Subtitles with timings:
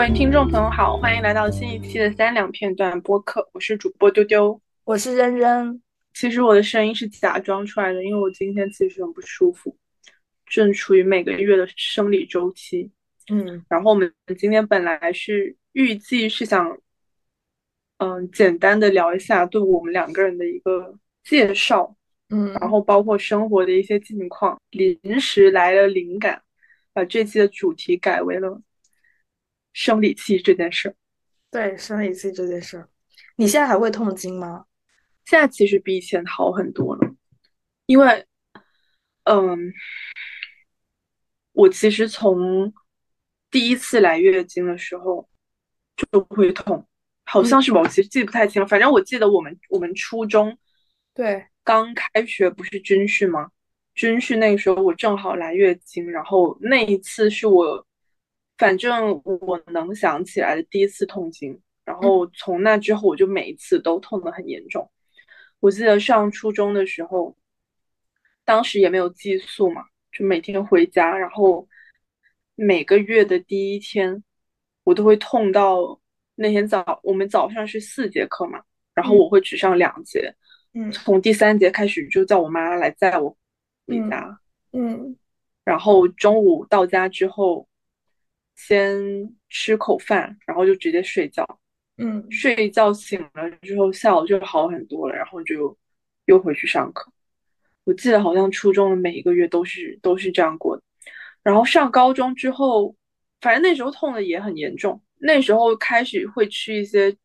[0.00, 5.78] 位听众朋友好，欢迎来到新一期的三两片段播客，我是主播丢丢，我是扔扔。
[6.14, 9.76] 其实我的声音是假装出来的，因为我今天其实很不舒服，
[10.46, 12.90] 正处于每个月的生理周期。
[13.30, 16.80] 嗯，然后我们今天本来是预计是想，
[17.98, 21.94] 嗯，简单的聊一下对我们两个人的一个介绍，
[22.30, 26.40] 嗯，然后包括生活的一些近况，临时来了灵感，
[26.94, 28.62] 把这期的主题改为了
[29.72, 30.94] 生理期这件事儿。
[31.50, 32.88] 对，生理期这件事儿，
[33.36, 34.66] 你现在还会痛经吗？
[35.24, 37.14] 现在其实比以前好很多了，
[37.86, 38.26] 因为，
[39.24, 39.72] 嗯，
[41.52, 42.72] 我其实从
[43.50, 45.28] 第一次来月经的时候
[45.96, 46.86] 就会痛，
[47.24, 48.66] 好像是吧，我其实记不太清了。
[48.66, 50.56] 反正我记得我们我们初中
[51.14, 53.50] 对刚开学不是军训吗？
[53.94, 57.86] 军训那个时候我正好来月经，然后那一次是我
[58.60, 64.86] 反正我能想起来的第一次痛经，然后从那之后我就每一次都痛得很严重。
[65.60, 67.34] 我记得上初中的时候，
[68.44, 71.66] 当时也没有寄宿嘛，就每天回家，然后
[72.54, 74.22] 每个月的第一天，
[74.84, 75.98] 我都会痛到
[76.34, 78.60] 那天早，我们早上是四节课嘛，
[78.94, 80.34] 然后我会只上两节，
[80.74, 80.92] 嗯。
[80.92, 83.34] 从第三节开始就叫我妈来载我
[83.86, 84.38] 回家，
[84.74, 85.16] 嗯。
[85.64, 87.66] 然后中午到家之后，
[88.66, 89.00] 先
[89.48, 91.46] 吃口饭，然后就直接睡觉。
[91.96, 95.76] 嗯睡一觉醒了之后，下午就好很多了，然后就
[96.26, 97.10] 又回去上课。
[97.84, 100.82] 我记得好像初中的每一个月都是都是这样过的。
[101.42, 102.94] 然后上高中之后，
[103.40, 105.02] 反正那时候痛的也很严重。
[105.16, 107.16] 那时候开始会吃一些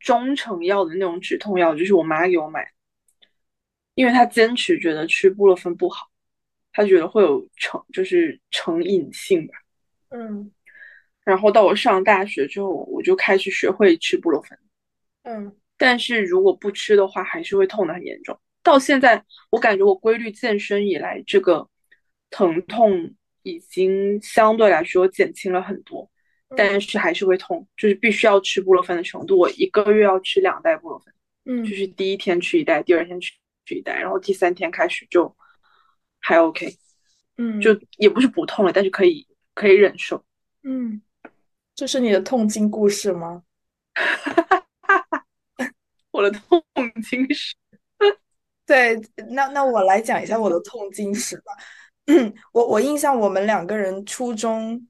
[0.00, 2.68] 中成药的那种止痛药，就是我妈给我买，
[3.94, 6.08] 因为她坚持觉得吃布洛芬不好，
[6.72, 9.54] 她觉得会有成就是成瘾性吧。
[10.10, 10.50] 嗯
[11.24, 14.58] 然后到我上大学之后，我就开始学会吃布洛芬。
[15.24, 18.38] 嗯但是如果不吃的话，还是会痛的很严重。
[18.62, 21.68] 到现在，我感觉我规律健身以来，这个
[22.30, 23.12] 疼痛
[23.42, 26.08] 已经相对来说减轻了很多，
[26.56, 29.36] 但是还是会痛，就是必须要吃布洛芬的程度。
[29.36, 31.12] 我一个月要吃两袋布洛芬，
[31.46, 33.32] 嗯就是第一天吃一袋，第二天吃
[33.66, 35.34] 吃一袋，然后第三天开始就
[36.20, 36.72] 还 OK，
[37.38, 40.24] 嗯，就也不是不痛了，但是可以可以忍受。
[40.62, 41.02] 嗯，
[41.74, 43.42] 这是你的痛经故事吗？
[46.10, 46.62] 我的痛
[47.10, 47.54] 经史，
[48.66, 49.00] 对，
[49.30, 51.52] 那那我来讲一下我的痛经史吧。
[52.52, 54.86] 我我印象我们两个人初中，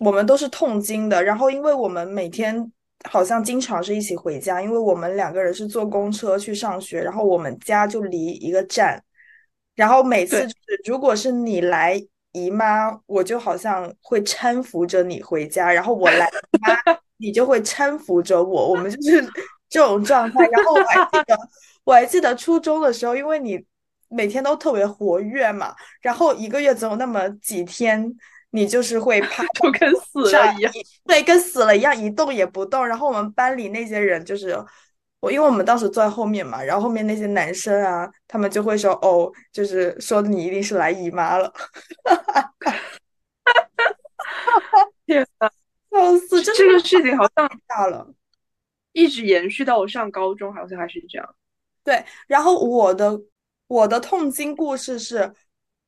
[0.00, 1.22] 我们都是痛经的。
[1.22, 2.72] 然后因为我们每天
[3.04, 9.02] 好像经常是一起回家，因为我们两个人是坐公车去上学，然后我们家就离一个站。
[9.74, 19.22] 然后每次就是如果是你来姨妈，我就好像会搀扶着你回家，然后我来姨妈，你就会搀扶着我，我们就是
[19.68, 20.46] 这种状态。
[20.48, 21.38] 然后我还记得，
[21.84, 23.64] 我还记得初中的时候，因为你
[24.08, 28.12] 每天都特别活跃嘛，然后一个月总有那么几天，
[28.50, 30.72] 你就是会趴 就跟死了一样。
[31.06, 32.86] 对，跟死了一样，一动也不动。
[32.86, 34.56] 然后我们班里那些人就是
[35.22, 41.52] 我，因为我们当时坐在后面嘛，然后后面那些男生啊，他们就会说哦，就是说你一定是来姨妈了，
[45.06, 45.48] 天呐，
[45.92, 48.12] 笑死，真这个事情好像大了。
[48.90, 51.36] 一直延续到我上高中，好像还是这样。
[51.84, 53.22] 对，然后我的
[53.68, 55.32] 我的痛经故事是，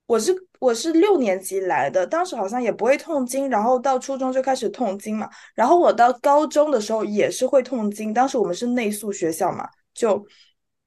[0.07, 10.25] 我是我是六年级来的，当时好像也不会痛经，然后到初中就开始痛经嘛，然后我到高中的时候也是会痛经，当时我们是内宿学校嘛，就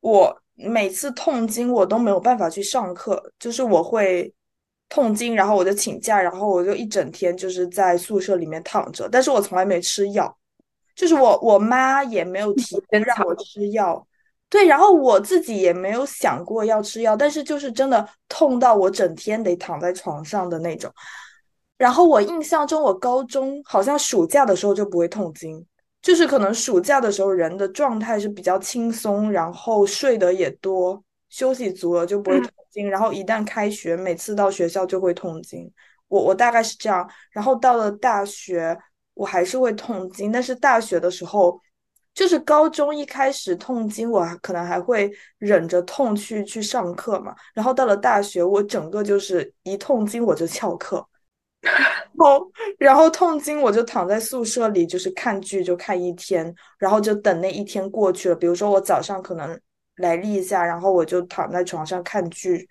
[0.02, 4.32] 我每次痛经我都没有办法去上课，就是我会
[4.88, 10.38] 痛经，然后我就请假，然后我就一整天就是在宿舍里面躺着，但是我从来没吃药，
[10.96, 14.07] 就是我我妈也没有提坚强让我吃药。
[14.50, 20.90] 对，然后我自己也没有想过要吃药，但是就是真的痛到我整天得躺在床上的那种。
[21.78, 25.66] 然后我印象中，我高中好像暑假的时候就不会痛经，
[26.02, 32.90] 就是可能暑假的时候人的状态是比较轻松，然后睡得也多，休息足了就不会痛经。
[32.90, 35.70] 然后一旦开学，每次到学校就会痛经。
[36.08, 37.06] 我我大概是这样。
[37.32, 38.78] 然后到了大学，
[39.14, 41.60] 我还是会痛经，但是大学的时候。
[42.18, 47.36] 就是高中一开始痛经，我可能还会忍着痛去去上课嘛。
[47.54, 51.08] 然后到了大学，我整个就是一痛经我就翘课，
[51.62, 51.76] 然
[52.18, 58.36] 后然后痛经我就躺在宿舍里，就是看剧就看一天，然后就等那一天过去了。
[58.36, 59.60] 比如说我早上可能
[59.98, 62.68] 来例假，然后我就躺在床上看剧，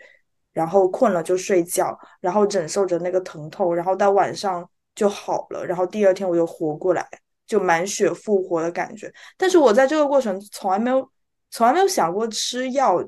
[0.52, 7.08] 然后困了就睡觉，然后忍受着那个疼痛，然后到晚上就好了，然后第二天我又活过来。
[7.46, 9.12] 就满血复活的感觉。
[9.36, 11.08] 但是我在这个过程从来没有
[11.50, 13.02] 从来没有想过吃药。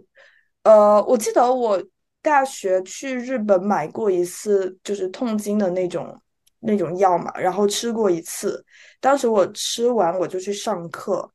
[0.65, 1.83] 呃，我记得我
[2.21, 6.21] 大学去日本买过一次，就是痛经的那种
[6.61, 8.63] 那种药嘛，然后吃过一次。
[9.01, 11.31] 当时我吃完我就去上课，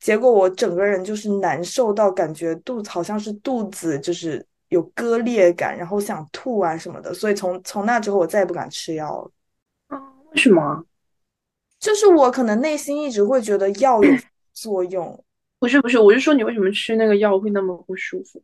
[0.00, 7.14] 结果我整个人就是难受到感觉肚子好像是肚子就是有割裂感，然后想吐啊什么的。
[7.14, 9.30] 所以从从那之后我再也不敢吃药了。
[9.88, 10.02] 啊，
[10.32, 10.84] 为什么？
[11.82, 14.10] 就是我可能内心一直会觉得药有
[14.54, 15.24] 作用。
[15.58, 18.40] 不是不是，我是说你为什么吃那个药会那么不舒服？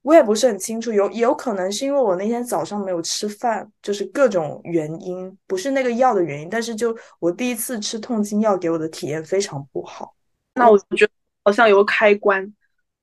[0.00, 6.48] 我也不是很清楚，有也有可能是因为我那天早上没有吃饭，就是各种原因，不是那个药的原因。
[6.48, 10.14] 但是就我第一次吃痛经药，给我的体验非常不好。
[10.54, 11.12] 那我觉得
[11.44, 12.52] 好像有个开关，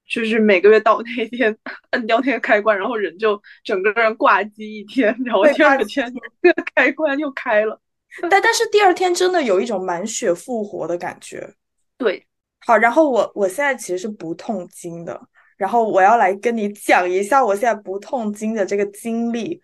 [0.07, 1.55] 就是每个月到那天
[1.91, 6.11] 摁掉那个开关，然后人就整个人挂机一天，然后第二天
[6.41, 7.79] 那个开关又开了。
[8.29, 11.53] 但但是第二天真的有一种满血复活的感觉。
[11.97, 12.25] 对，
[12.65, 15.19] 好，然后我我现在其实是不痛经的。
[15.57, 19.61] 然后我要来跟你讲一下我现在不痛经的这个经历。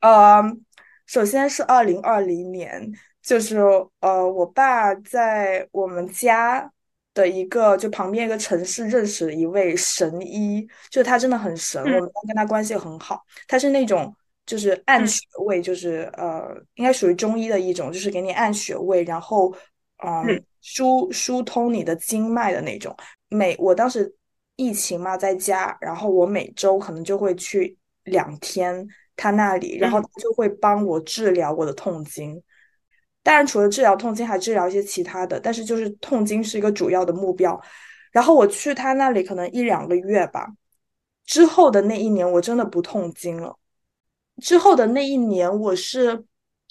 [0.00, 0.40] 呃，
[1.06, 3.58] 首先是二零二零年，就是
[3.98, 6.70] 呃，我爸在我们家
[7.12, 13.24] 的一个就旁边一个城市认识了一位神医，就他真的很神，我们跟他关系很好。
[13.48, 14.14] 他是那种
[14.46, 19.52] 就是按穴位，就是呃，应该属于中医的一种，就是给你按穴位，然后
[20.04, 22.96] 嗯，疏疏通你的经脉的那种。
[23.28, 24.14] 每我当时。
[24.58, 32.42] 疫情嘛，在家，然后我每周可能就会去两天他那里，然后他就会帮我治疗我的痛经。
[33.22, 37.60] 当然，除了治疗痛经，还治疗一些其他的，但是就是痛经是一个主要的目标。
[38.10, 40.48] 然后我去他那里可能一两个月吧，
[41.26, 43.54] 之后的那一年我真的不痛经了。
[44.42, 46.24] 之后的那一年我是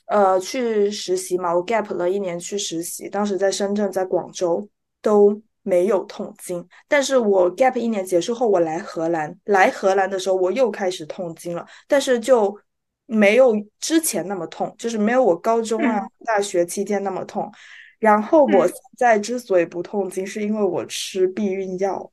[0.07, 4.67] 呃去实习嘛，我 gap 了一年去实习，当时在深圳，在广州
[5.01, 5.41] 都。
[5.67, 12.55] 没有痛经，但是我 gap 一年结束后，我来荷兰，来荷兰的时候我又开始痛经了，但是就
[13.07, 17.51] 没有之前那么痛，就是没有我高中啊、大学期间那么痛。
[17.97, 22.11] 然后我现在之所以不痛经，是因为我吃避孕药。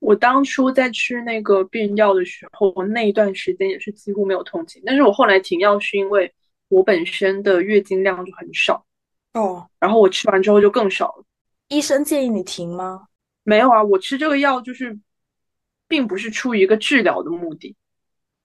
[0.00, 6.32] 我当初在吃那个避孕药的时候，那一段时间也是几乎没有痛经，但是我后来停药是因为
[6.68, 8.86] 我本身的月经量就很少
[9.34, 11.24] 哦，然后我吃完之后就更少了。
[11.68, 13.08] 医生建议你停吗？
[13.42, 14.98] 没有啊，我吃这个药就是，
[15.88, 17.74] 并不是出于一个治疗的目的，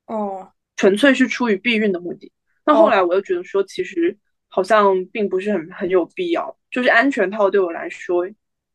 [0.07, 2.31] 哦，纯粹是出于避孕的目的。
[2.65, 4.17] 那后来我又觉得说，其实
[4.47, 8.25] 好像并不是很很有必要，就是安全套对我来说，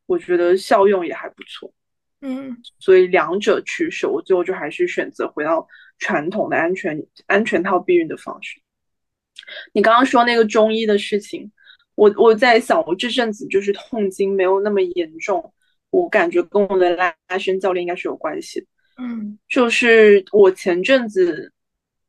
[0.07, 1.73] 我觉得效用也还不错，
[2.20, 5.67] 嗯，所以两者取舍，我最后就还是选择回到
[5.99, 8.61] 传统的安全安全套避孕的方式。
[9.73, 11.50] 你刚刚说那个中医的事情。
[11.94, 15.53] 我我在想，我这阵子就是痛经没有那么严重，
[15.91, 18.67] 我感觉跟我的拉伸教练应该是有关系的。
[18.99, 21.53] 嗯，就是我前阵子，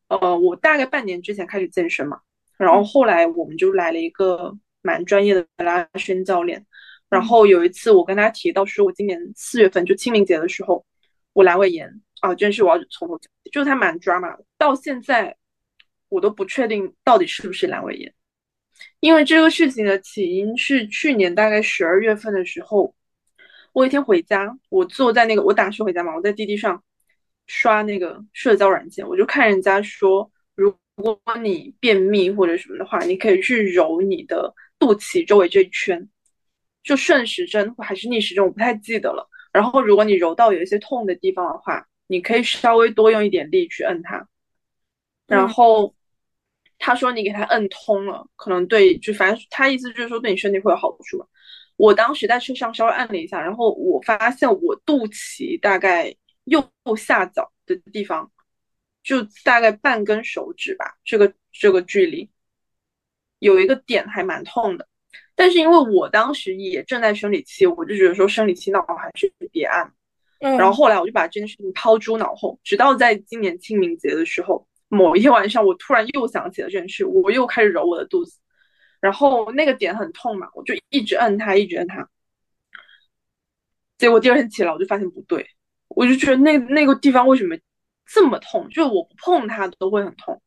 [0.09, 2.19] 呃，我大概半年之前开始健身嘛，
[2.59, 6.63] 然后后来我们就来了一个蛮专业的拉伸教练，
[7.09, 10.85] 然后有一次我跟他提到说，我今年四月份就清明节的时候，
[11.33, 12.01] 我阑尾炎。
[12.21, 15.38] 啊，真是我要从头讲，就是他蛮 drama 的，到现在
[16.09, 18.13] 我都不确定到底是不是阑尾炎。
[19.00, 22.93] 因为这个事情的起因是去年大概十二月份的时候，
[23.72, 26.84] 我一天回家，我坐在那个我打车回家嘛，我在滴滴上
[27.48, 36.10] 刷那个社交软件，我就看人家说，如果你便秘或者什么的话，你可以去揉你的肚脐周围这一圈，
[36.83, 39.27] 就顺时针还是逆时针，我不太记得了。
[39.51, 44.27] 然后如果你揉到有一些痛的地方的话，你可以稍微多用一点力去摁它，
[45.27, 45.93] 然后。
[46.81, 51.21] 他说你给他摁通了，可能对，就反正他意思就是说对你身体会有好处。
[51.75, 56.63] 我当时在车上稍微按了一下，然后我发现我肚脐大概右
[56.95, 58.31] 下角的地方，
[59.03, 62.31] 就大概半根手指吧，这个这个距离
[63.39, 64.88] 有一个点还蛮痛的。
[65.39, 69.89] 但是因为我当时也正在生理期，我就觉得说生理期闹还是别按。
[70.38, 74.67] 然后后来我就把这件事情抛诸脑后，直到在今年清明节的时候。
[74.91, 78.39] 某一天晚上，我突然又想起了这件事，我又开始揉我的肚子，
[79.00, 82.10] 然后那个点很痛嘛，我就一直摁它，一直摁它。
[83.98, 85.48] 结果第二天起来，我就发现不对，
[85.89, 87.55] 我就觉得那那个地方为什么
[88.08, 88.67] 这么痛？
[88.69, 90.41] 就是我不碰它都会很痛。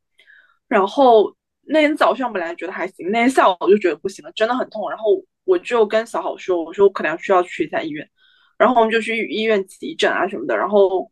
[0.67, 4.89] 然后那天早上本来觉得还行，那天下午我就觉得不行了，真的很痛。
[4.91, 8.09] 然后我就跟小好说，我说我可能需要去一下医院。
[8.59, 11.11] 然后我们就去医院急诊啊什么的，然后。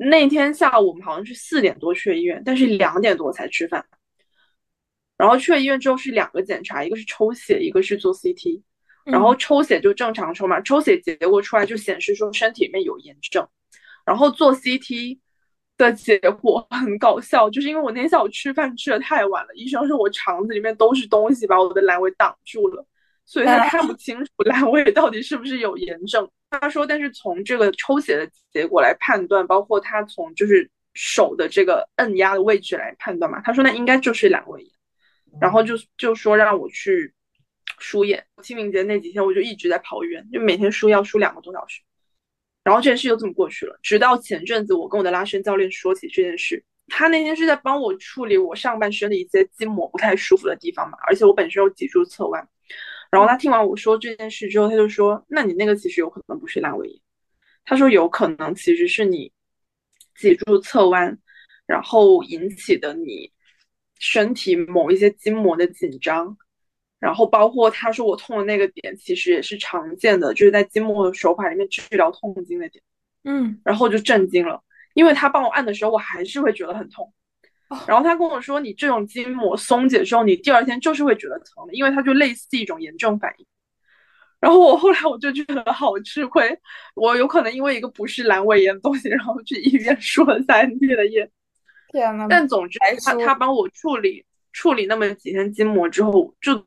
[0.00, 3.84] 那天下午我们好像是四点多去的医院，但是两点多才吃饭。
[5.16, 8.62] 然后去了医院之后是两个检查，一个是抽血，一个是做 CT。
[9.02, 13.44] 然后抽血就正常抽嘛，抽血结果出来就显示说身体里面有炎症。
[14.06, 15.18] 然后做 CT
[15.78, 22.84] 的结果 很搞笑，就是因为我那天下午吃饭吃的太晚了，医生说我肠子里面都是东西，把我的阑尾挡住了，
[23.24, 26.28] 所以他看不清楚阑尾到底是不是有炎症。
[26.50, 34.70] 他说，但是从这个抽血的结果来判断，包括他从就是手的这个按压的位置来判断嘛，他说那应该就是阑尾炎。
[35.40, 37.12] 然后就就说让我去
[37.78, 38.24] 输液。
[38.42, 41.82] 清明节那几天我就一直在跑医院，就每天输药输两个多小时。
[42.68, 43.78] 然后这件事就这么过去了。
[43.82, 52.46] 直到前阵子我跟我的拉伸教练说起这件事，他那天是在帮我处理我上半身的一些筋膜不太舒服的地方嘛，而且我本身有脊柱侧弯。
[53.10, 57.00] 然后他听完我说这件事之后，他就说：“那你那个其实有可能不是阑尾炎。”
[57.64, 59.32] 他说：“有可能其实是你
[60.14, 61.18] 脊柱侧弯，
[61.66, 63.32] 然后引起的你。”
[64.00, 66.36] 身体某一些筋膜的紧张，
[67.00, 72.82] 然后包括他说我痛的那个点，其实也是常见的，就是在筋膜的手法里面治疗痛经的点。
[73.24, 74.62] 嗯，然后就震惊了，
[74.94, 77.12] 因为他帮我按的时候，我还是会觉得很痛。
[77.86, 83.46] 然后他跟我说，你这种筋膜松解之后，你第二天就是会觉得疼的，因为它就类似一种炎症反应。
[84.40, 86.58] 然后我后来我就觉得好吃亏，
[86.94, 91.28] 我有可能因为一个不是阑尾炎的东西，然后去医院 输了三天的液。
[92.30, 96.64] 但总之，他他帮我处理处理那么几天筋膜之后，就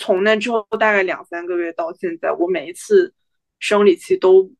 [0.00, 3.14] 从那之后大概两三个月到现在，我每一次
[3.58, 4.50] 生理期都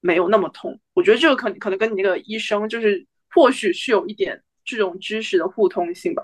[0.00, 0.78] 没有那么痛。
[0.92, 6.22] 我觉得这个可可能跟你那个医生就是或许是有一点这种知识的互通性吧，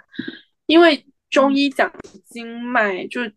[0.66, 1.90] 因为中医讲
[2.26, 3.32] 经脉，就是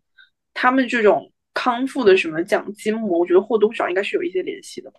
[0.52, 4.92] 他们这种康复的什么讲筋膜，我觉得或多或少应该是有一些联系的。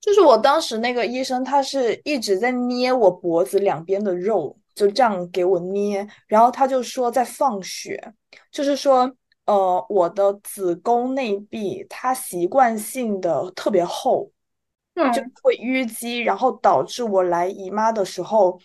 [0.00, 8.12] 就是我当时那个医生，他是一直在捏我脖子两边的肉，就这样给我捏，然后他就说在放血，
[8.50, 9.10] 就是说，
[9.46, 14.30] 呃，我的子宫内壁它习惯性的特别厚，
[14.94, 18.60] 就会淤积，然后导致我来姨妈的时候，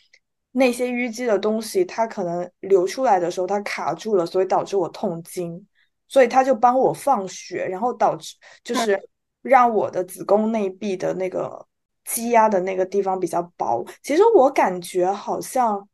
[0.52, 5.68] 那些淤积的东西它可能流出来的时候它卡住了，所以导致我痛经，
[6.08, 9.00] 所以他就帮我放血，然后导致就是。
[9.42, 11.66] 让我的子宫内壁的那个
[12.04, 13.82] 积压的那个地方比较薄。
[14.04, 15.88] 其实我感觉好像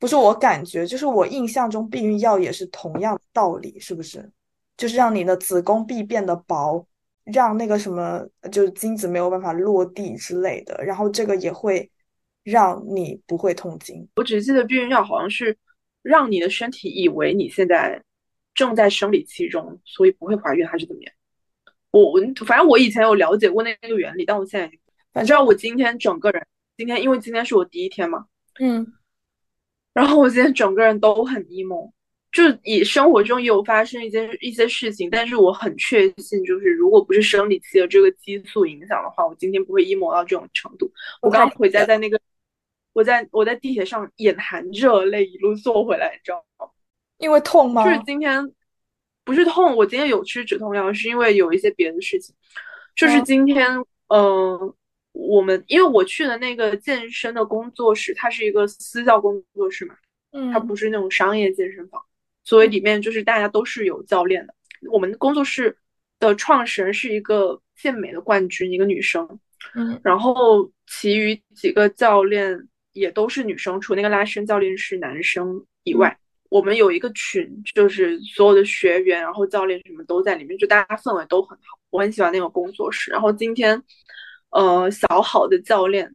[0.00, 4.28] 不是我感觉，就是我印象中避孕药也是同样的道理，是不是？
[4.76, 6.84] 就是让你的子宫壁变得薄，
[7.24, 10.82] 让那个什么就是精子没有办法落地之类的。
[10.82, 11.88] 然后这个也会
[12.42, 14.08] 让你不会痛经。
[14.16, 15.56] 我只记得避孕药好像是
[16.02, 18.02] 让你的身体以为你现在
[18.54, 21.12] 正在生理期中，所以不会怀孕，还是怎么样？
[21.90, 24.78] 我我反正我以前有了解过那个原理，但我现在
[25.12, 26.46] 反正我今天整个人
[26.78, 28.24] 今天因为今天是我第一天嘛，
[28.60, 28.94] 嗯，
[30.00, 31.92] 然后我今天整个人都很 emo，
[32.32, 40.90] 就以生活中也有发生一些一些事情，但是我很确信，就是如果不是生理期的这个激素影响的话，我今天不会 emo 到这种程度。
[41.20, 42.18] 我刚回家在那个
[42.94, 46.66] 我在我在地铁上眼含热泪一路坐回来，你知道吗？
[47.18, 47.84] 因为痛吗？
[47.84, 48.50] 就是今天。
[49.22, 52.34] 不是痛，我今天有吃止痛药，是因为有一些别的事情。
[52.96, 53.64] 就是今天，
[54.08, 54.74] 嗯，
[55.12, 59.94] 我们因为我去的那个健身的工作室，它是一个私教工作室嘛，
[60.32, 62.00] 嗯，它不是那种商业健身房，
[62.44, 64.54] 所以里面就是大家都是有教练的。
[64.90, 65.76] 我们工作室
[66.18, 69.38] 的创始人是一个健美的冠军，一个女生，
[69.74, 76.16] 嗯，然后其余几个教练也都是女生，除那个拉伸教练是男生以外。
[76.48, 81.78] 我们有一个群，就是所有的学员，然后教练什么都在里面，就大家氛围都很好。
[81.90, 83.12] 我很喜欢那个工作室。
[83.12, 83.80] 然后今天，
[84.50, 86.14] 呃，小好的教练，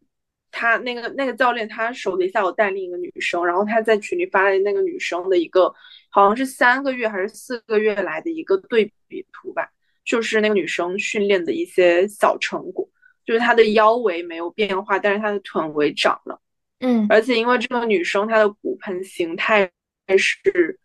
[0.51, 5.73] 他那个那个教练，他手底下有带另一个女生，然后他在群里发了那个女生的一个，
[6.09, 9.69] 好像是三个月还是四个月来的一个对比图吧，
[10.03, 12.87] 就是那个女生训练的一些小成果，
[13.25, 16.39] 就是她的腰围没有变化，但是她的臀围长了，
[16.79, 19.71] 嗯，而且因为这个女生她的骨盆形态。
[20.19, 20.79] 是，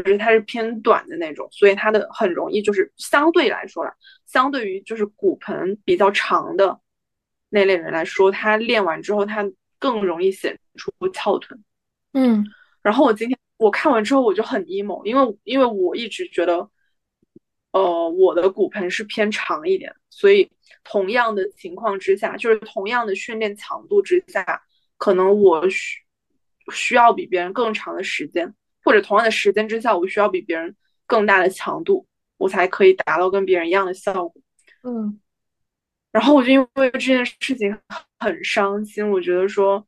[0.00, 3.94] 就是它是偏短的那种，所以它的很容易就是相对来说啦，
[4.26, 6.80] 相对于就是骨盆比较长的
[7.50, 9.44] 那类人来说，他练完之后他
[9.78, 11.62] 更容易显出翘臀。
[12.12, 12.44] 嗯，
[12.82, 16.68] 然后我今天我看完之后我就很 emo，因为因为我一直觉得，
[17.72, 20.50] 呃，我的骨盆是偏长一点，所以
[20.84, 24.62] 同样的情况之下，就是同样的训练强度之下，
[24.96, 26.00] 可能我需。
[26.72, 30.74] 需要比别人更长的时间，或者同样的时间之下，我需要比别人
[31.06, 34.42] 更大的强度，我才可以达到跟别人一样的效果。
[34.82, 35.20] 嗯，
[36.10, 37.78] 然后我就因为这件事情
[38.18, 39.08] 很伤心。
[39.10, 39.86] 我觉得说，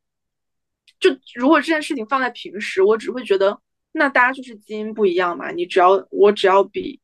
[1.00, 3.60] 就如果这件事情放在平时，我只会觉得
[3.92, 5.50] 那大家就是基因不一样嘛。
[5.50, 7.00] 你只要我只要比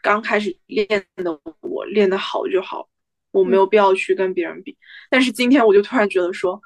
[0.00, 2.88] 刚开始练的我练的好就好，
[3.30, 4.76] 我没有必要去跟别人比。
[5.10, 6.60] 但是今天我就突然觉得说，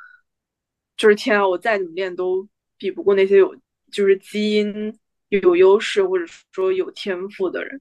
[0.97, 2.49] 就是天啊，我再怎么练都
[2.79, 3.57] 比不过那些有
[3.93, 7.81] 就是基因有优势或者说有天赋的人。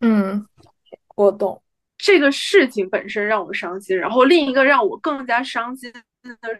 [0.00, 0.46] 嗯，
[1.16, 1.60] 我懂。
[1.96, 6.02] 这个事情本身让我伤心，然后另一个让我更加伤心的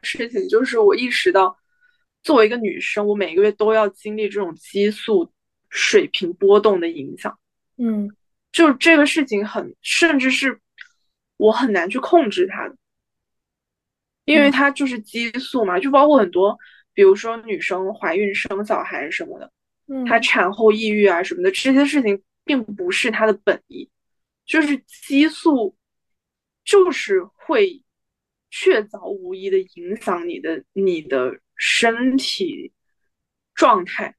[0.03, 1.57] 事情就是我意识到，
[2.25, 5.31] 作为一个女生，我每个月都要经历这种激素
[5.69, 7.39] 水平波动的影响。
[7.77, 8.11] 嗯，
[8.51, 10.59] 就这个事情很，甚至是
[11.37, 12.75] 我很难去控制它的，
[14.25, 16.59] 因为它就是激素嘛，就包括很多，
[16.99, 19.53] 比如说女生怀孕生小孩什么的，
[19.87, 23.89] 嗯，她产后抑郁啊什么的，这些事情并不是她的本意。
[24.45, 24.77] 就是
[25.07, 25.77] 激素，
[26.65, 27.85] 就是会
[28.51, 32.73] 确凿无疑的影响你的你的身体
[33.55, 34.17] 状态，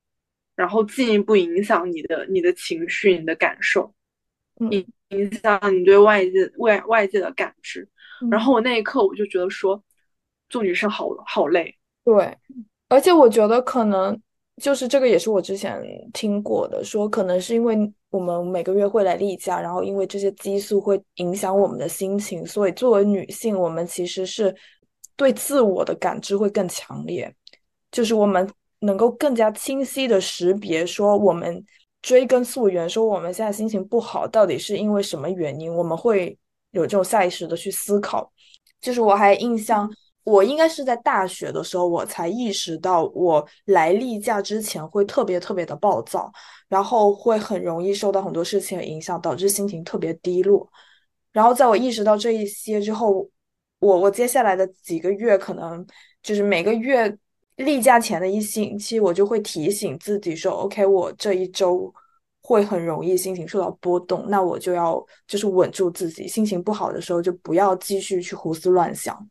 [0.55, 3.93] 然后进一步影响你的你的情绪、你的感受，
[4.71, 7.89] 影影响你对外界外外界的感知。
[8.31, 9.83] 然后我那一刻我就觉得说，
[10.47, 11.75] 做女生好好累。
[12.17, 12.37] 对，
[12.87, 14.19] 而且我觉得可能
[14.57, 15.81] 就是这个也是我之前
[16.13, 17.93] 听过的，说可能是因为。
[18.11, 24.51] 我们每个月会来例假，然后因为这些激素会影响我们的心情，所以作为女性，我们其实是
[25.15, 27.31] 对自我的感知会更强烈，
[27.91, 31.63] 就是我们能够更加清晰的识别，说我们
[32.01, 35.71] 追根溯源，说我们现在心情不好，到底是因为什么原因？
[35.71, 36.35] 我们会
[36.71, 38.33] 有这种下意识的去思考。
[38.81, 39.87] 就是我还印象。
[40.23, 46.31] 我应该是在大学的时候，我才意识到，我来例假之前会特别特别的暴躁，
[46.67, 50.69] 然后会很容易受到很多事情的影响，导致心情特别低落。
[51.31, 53.27] 然后在我意识到这一些之后，
[53.79, 55.85] 我我接下来的几个月，可能
[56.21, 57.17] 就是每个月
[57.55, 61.91] 例假前的一星期，我就会提醒自己说：“OK，我这一周
[62.41, 69.27] 会很容易心情受到波动，那我就要就是稳住自己，心情不好的时候就不要继续去胡思乱想。”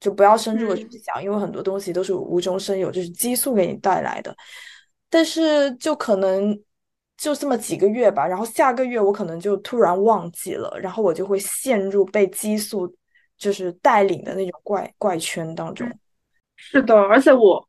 [0.00, 4.34] 就不要深入的去想，因为很多东西都是无中生有，就是激素给你带来的。
[5.10, 6.58] 但是就可能
[7.18, 12.90] 就这么几个月吧，然后下个月我可能就突然忘记了，然后我就会陷入被激素
[13.36, 15.86] 就是带领的那种怪怪圈当中。
[16.56, 17.62] 是的，而且我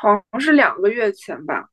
[0.00, 1.70] 好像是两个月前吧，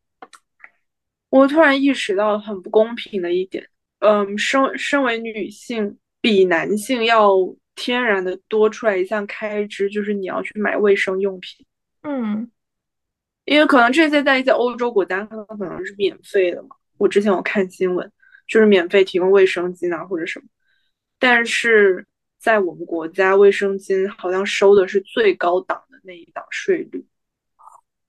[1.29, 3.67] 我突然意识到很不公平的一点，
[3.99, 7.35] 嗯，身身为女性比男性要。
[7.79, 11.65] 天然的多出来一项开支，就是你要去买卫生用品。
[12.03, 12.51] 嗯，
[13.45, 16.75] 因为可能这些在一些欧洲国家它可能是免费的嘛。
[16.97, 18.11] 我之前有看新闻，
[18.49, 20.45] 就是免费提供卫生巾啊或者什么。
[21.17, 22.05] 但是
[22.37, 27.05] 在我们国家，卫生巾好像收的是最高档的那一档税率，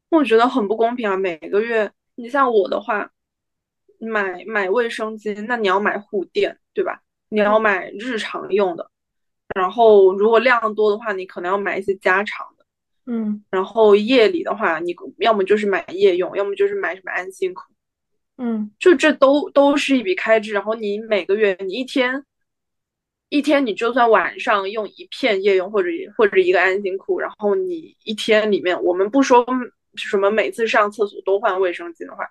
[0.08, 1.16] 我觉得很不公平啊。
[1.16, 3.10] 每个月，你像我的话，
[4.00, 7.00] 买买卫生巾，那你要买护垫，对吧？
[7.28, 8.90] 你要买日常用的。
[9.54, 12.64] 然后，如果量多的话，你可能要买一些加长的，
[13.06, 13.42] 嗯。
[13.50, 17.62] 然后夜里的话，你要么就是买夜用，要么就是买什么安心裤，
[18.38, 18.70] 嗯。
[18.78, 20.52] 就这都都是一笔开支。
[20.52, 22.24] 然后你每个月，你一天
[23.28, 29.44] 一天，你就算晚上用一片夜用或者或者一个安心裤，然后你一天里面，我们不说
[29.96, 32.24] 什么每次上厕所都换卫生巾的话，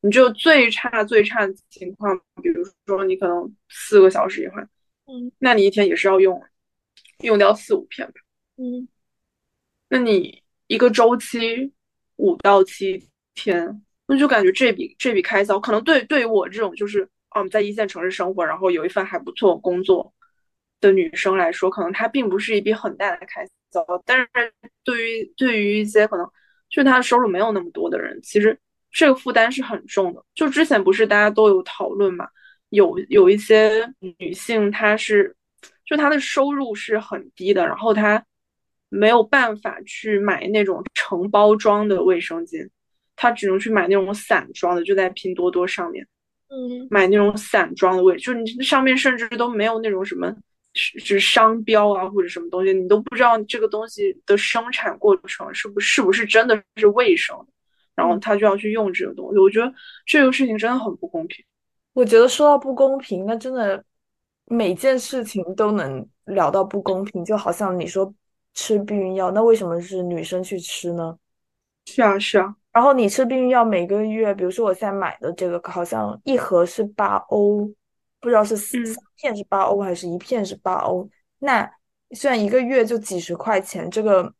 [0.00, 4.62] 你就最差最差的情况，比如说你可能四个小时一换，
[5.06, 6.42] 嗯，那你一天也是要用。
[7.20, 8.14] 用掉四五片吧，
[8.56, 8.88] 嗯，
[9.88, 11.72] 那你一个周期
[12.16, 20.12] 五到七天，那就感觉这笔这笔开销可能对对于我这种就是嗯在一线城市生活，然后有一份还不错工作
[20.80, 23.84] 的女生来说，可能它并不是一笔很大的开销。
[24.04, 24.28] 但是
[24.82, 26.26] 对于对于一些可能
[26.68, 28.58] 就是她的收入没有那么多的人，其实
[28.90, 30.24] 这个负担是很重的。
[30.34, 32.28] 就之前不是大家都有讨论嘛，
[32.70, 35.34] 有有一些女性她是。
[35.84, 38.24] 就他的收入是很低的，然后他
[38.88, 42.68] 没有办法去买那种成包装的卫生巾，
[43.16, 46.06] 他只能去买那种散装的，就在拼多多上面，
[46.48, 50.34] 嗯，买那种散装的卫，就你上面甚至都没有那种什么
[50.72, 57.36] 是商标啊或者什么东西，你都不知道这个东西的生产过程是不是不是真的是卫生，
[57.94, 59.72] 然后他就要去用这个东西，我觉得
[60.06, 61.44] 这个事情真的很不公平。
[61.92, 63.84] 我觉得说到不公平，那真的。
[64.46, 68.12] 每件事情都能聊到不公平，就好像你说
[68.52, 71.16] 吃避孕药，那为什么是女生去吃呢？
[71.86, 72.54] 是啊，是啊。
[72.72, 77.70] 然后你吃避孕药，每个月，比如说我现在买的这个，好像一盒是八欧，
[78.20, 81.08] 不知道是三片是八欧还是一片是八欧。
[81.38, 81.70] 那
[82.12, 84.34] 虽然一个月就几十块钱，这个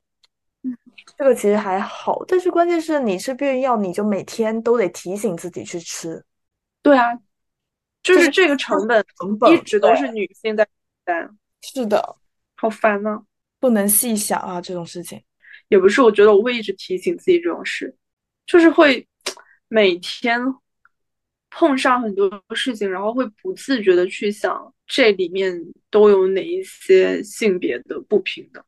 [1.17, 6.25] 这个其实还好，但是关键是你吃避孕药，你就每天都得提醒自己去吃。
[6.83, 7.19] 对啊，
[8.05, 10.65] 就是这个成本成本一直都是女性在
[11.05, 11.29] 担，
[11.63, 12.17] 是的，
[12.55, 13.21] 好烦呐、
[13.59, 15.21] 不能细想啊，这种事情。
[15.69, 17.97] 也不是，我觉得我会一直提醒自己这种事，
[18.47, 19.09] 就是会
[19.69, 20.39] 每天
[21.51, 25.59] 碰上很多事情，然后会不自觉的去想这里面
[25.91, 28.63] 都有哪一些性别的不平等，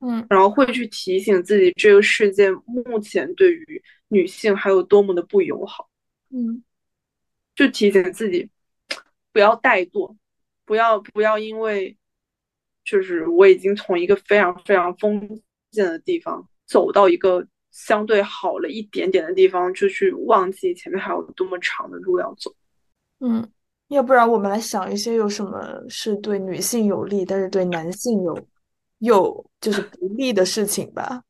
[0.00, 0.26] 嗯。
[0.28, 5.88] 然后会去提醒自己这个世界目前对于女性还有多么的不友好，
[6.28, 6.62] 嗯。
[7.54, 8.50] 就提醒自己
[9.36, 10.16] 不要怠惰，
[10.64, 11.94] 不要不要因为
[12.86, 15.20] 就是我已经从一个非常非常封
[15.70, 22.50] 建的地方走到一个相对好了一点点的地方，就去忘记前面还有多么长的路要走。
[23.20, 23.46] 嗯，
[23.88, 28.48] 要不然我们来想一些有什么是对女性有利，但是对男性有
[29.00, 31.22] 有就是不利的事情吧。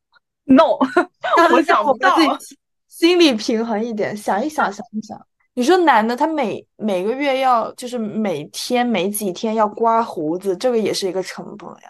[0.45, 0.77] No，
[1.51, 2.15] 我想我不到。
[2.15, 5.27] 们自己心理平衡一点，想一想，想一想。
[5.57, 11.89] 你说男的他每每个月要就是每天每几天要刮胡子，这个也是一个成本呀，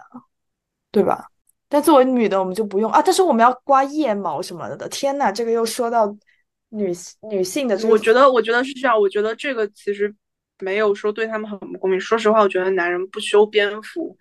[0.90, 1.28] 对吧？
[1.68, 4.88] 但作为女的我们就不用啊，但是我们要刮腋毛什么的。
[4.88, 6.08] 天呐，这个又说到
[6.70, 6.94] 女
[7.30, 8.98] 女性的这个，我觉得，我觉得是这样。
[8.98, 10.16] 我觉得这个其实
[10.60, 12.00] 没有说对他们很不公平。
[12.00, 14.18] 说实话，我觉得男人不修边幅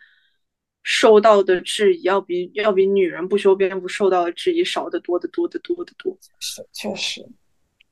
[0.82, 6.18] 受到的质疑，要比要比女人不修边幅受到的质疑少得多得多得多得多。
[6.40, 7.24] 是确实，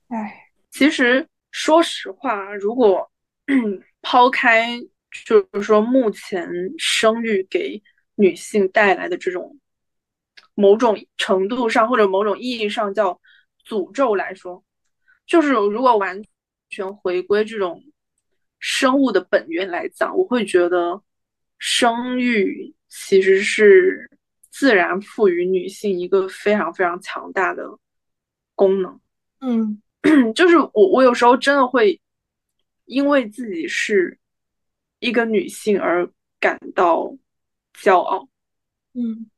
[0.09, 3.09] 唉，其实说实话，如果
[4.03, 4.77] 抛开
[5.25, 7.81] 就是说目前生育给
[8.17, 9.57] 女性带来的这种
[10.57, 13.21] 某种程度上或者某种意义上叫
[13.65, 14.65] 诅咒来说，
[15.27, 16.21] 就是如果完
[16.71, 17.85] 全回归这种
[18.59, 21.01] 生物的本源来讲，我会觉得
[21.59, 24.11] 生育其实是
[24.51, 27.79] 自然赋予女性一个非常非常强大的
[28.57, 29.01] 功能。
[29.41, 29.81] 嗯
[30.35, 32.01] 就是我，我有时候真的会
[32.85, 34.19] 因为自己是
[34.99, 37.17] 一个女性而感到
[37.75, 38.29] 骄傲。
[38.93, 39.31] 嗯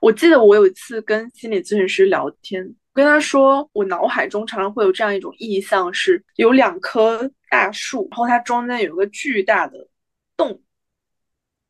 [0.00, 9.88] 我记得我有一次跟心理咨询师聊天，跟他说，我脑海中常常会有这样一种意象，是有两棵大树，然后它中间有个巨大的
[10.36, 10.62] 洞，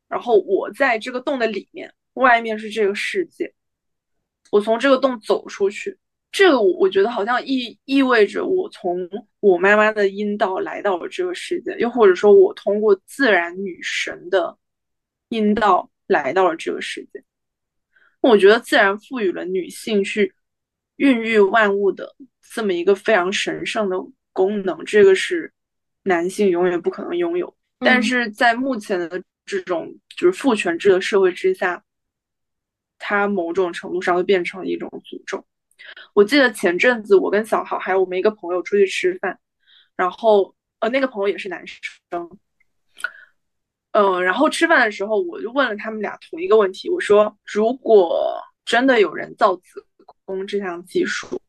[0.07, 3.51] 然后我在这个洞的里面，外面是这个世界，
[4.51, 5.97] 我从这个洞走出去，
[6.35, 14.57] 这个我我觉得好像意意味着我从我妈妈的阴道来到了这个世界，又或者说我通过自然女神的
[15.29, 17.23] 阴道来到了这个世界。
[18.19, 20.33] 我觉得自然赋予了女性去
[20.97, 22.13] 孕育万物的
[22.53, 23.95] 这么一个非常神圣的
[24.33, 25.53] 功能，这个是
[26.03, 27.55] 男性永远不可能拥有。
[27.79, 31.81] 但是在目前的这种就是父权制的社会之下，
[32.99, 35.45] 它某种程度上会变成一种诅咒。
[36.13, 39.37] 我记得前阵子我跟小豪还有我们一个朋友出去吃饭，
[39.95, 42.29] 然后呃那个朋友也是男生，
[43.91, 49.85] 嗯，然后吃饭的时候我就问了他们俩同一个问题，我说如果真的有人造子
[50.25, 51.39] 宫这项技术，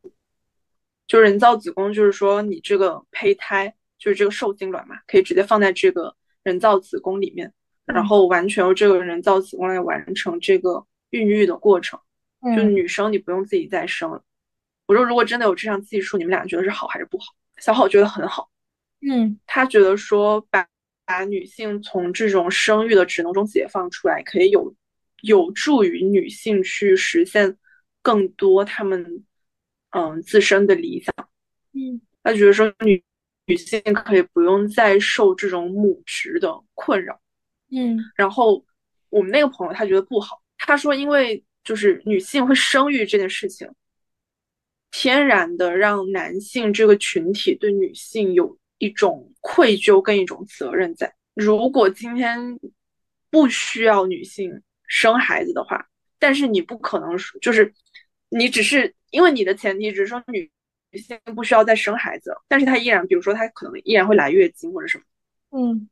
[1.07, 7.51] 就人造子宫，就是说你这个胚胎就是这个受精卵嘛，可以直接放在这个人造子宫里面，
[7.85, 11.99] 然后完全由这个人造子宫来完成这个孕育的过程。
[12.39, 14.21] 就嗯女生你不用自己再生了。
[14.87, 17.25] 我说如果真的有这项技术，你们俩觉得是好还是不好？
[17.59, 18.49] 小好觉得很好，
[19.01, 20.67] 嗯他觉得说把
[21.05, 24.75] 把女性从这种生育的职能中解放出来，可以有
[25.21, 27.57] 有助于女性去实现
[28.01, 29.23] 更多她们
[29.89, 31.13] 嗯自身的理想。
[31.73, 33.03] 嗯他觉得说女
[33.45, 37.19] 女性可以不用再受这种母职的困扰。
[37.71, 38.63] 嗯然后
[39.09, 43.67] 我们那个朋友他觉得不好，他说因为就是女性会生育这件事情，
[44.91, 51.13] 天然的让男性这个群体对女性有一种愧疚跟一种责任在。
[51.33, 52.59] 如果今天
[53.29, 57.73] 不需要女性生孩子的话，但是你不可能说就是
[58.29, 60.49] 你只是因为你的前提只是说女
[60.91, 65.03] 女性不需要再生孩子了，但是她依然比如说她可能依然会来月经或者什么。
[65.51, 65.89] 嗯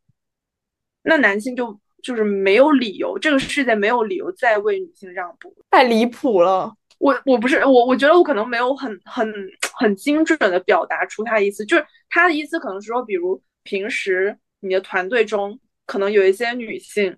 [1.03, 5.55] 那男性就就是没有理由，这个世界没有理由再为女性让步。
[5.69, 6.73] 太离谱了。
[6.97, 9.31] 我我不是我，我觉得我可能没有很很
[9.73, 17.17] 很精准的表达出他的意思，就是他的意思可能是说，比如平时你的团队中可能有一些女性，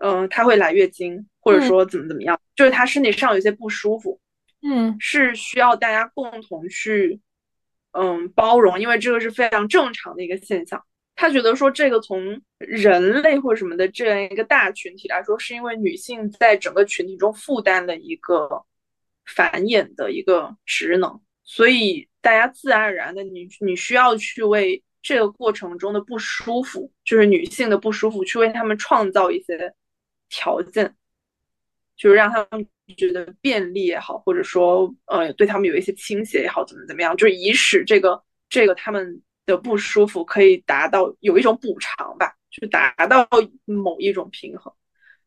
[0.00, 4.20] 嗯、她会来月经，或者说怎么怎么样，就是她身体上有些不舒服，
[4.62, 7.20] 嗯是需要大家共同去
[7.92, 10.82] 嗯包容，因为这个是非常正常的一个现象。
[11.14, 18.64] 他觉得说这个从人类或什么的这样一个大群体来说，是因为女性在整个群体中负担了一个
[19.26, 29.72] 繁衍的一个职能，所以大家自然而然的，你你需要去为这个过程中的不舒服，就是女性的不舒服，去为他们创造一些
[30.28, 30.92] 条件，
[31.94, 39.22] 就是让他们觉得便利也好，或者说呃对他们有一些倾斜也好，怎么怎么样，就是以使这个这个他们。
[39.44, 43.28] 的不舒服可以达到有一种补偿吧，就达到
[43.64, 44.72] 某一种平衡。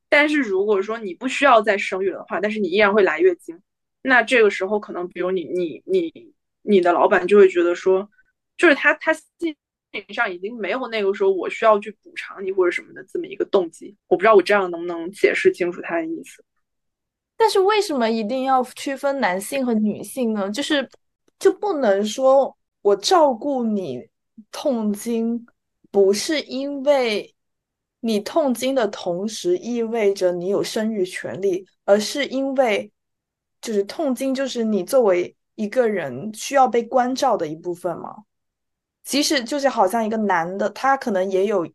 [0.08, 3.60] 但是如果说你不需要再生育的话，但是你依然会来月经，
[4.02, 8.10] 那这个时候可能，比如你你你你的老板就会觉得说，
[8.56, 9.56] 就是他他心
[9.92, 13.96] 理上已经没有那个说我需要去补偿你或者什么的这么一个动机。
[14.08, 16.44] 我不知道我这样能不能解释清楚他的意思。
[17.36, 20.50] 但是为什么一定要区分男性和女性呢？
[20.50, 20.88] 就是
[21.38, 22.56] 就不能说。
[22.86, 24.08] 我照顾你
[24.52, 25.44] 痛经，
[25.90, 27.34] 不是因为
[28.02, 32.92] 你痛经的同时意味着你有生育权利，而是因为
[33.60, 38.18] 就是痛经就是你作为一个人需要被关照的一部分吗？
[39.04, 41.68] 即使就是好像一个男的，他可能也有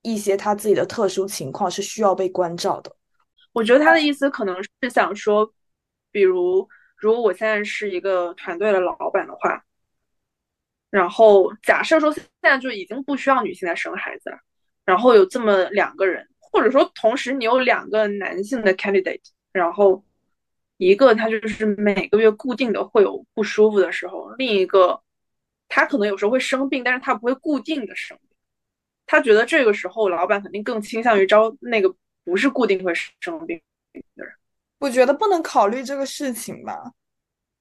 [0.00, 2.90] 一些他自己的特殊情况是需要被关照的。
[3.52, 5.52] 我觉得他的意思可能是想说，
[6.10, 9.62] 比如如果我现在是一个团队的老板的话。
[10.90, 14.38] 然后假设说现在就已经不需要女性来生孩子了，
[14.84, 19.20] 然后有这么两个人，或者说同时你有两个男性的 candidate，
[19.52, 20.04] 然后
[20.78, 25.00] 一个他就是每个月固定的会有不舒服的时候，另一个
[25.68, 28.28] 他可能有时候会生病，但是他不会固定的生病。
[29.06, 33.60] 他觉得这个时候老板肯定更倾向于招那个不是固定会生病
[34.16, 34.32] 的人。
[34.78, 36.92] 我觉得不能考虑这个事情吧。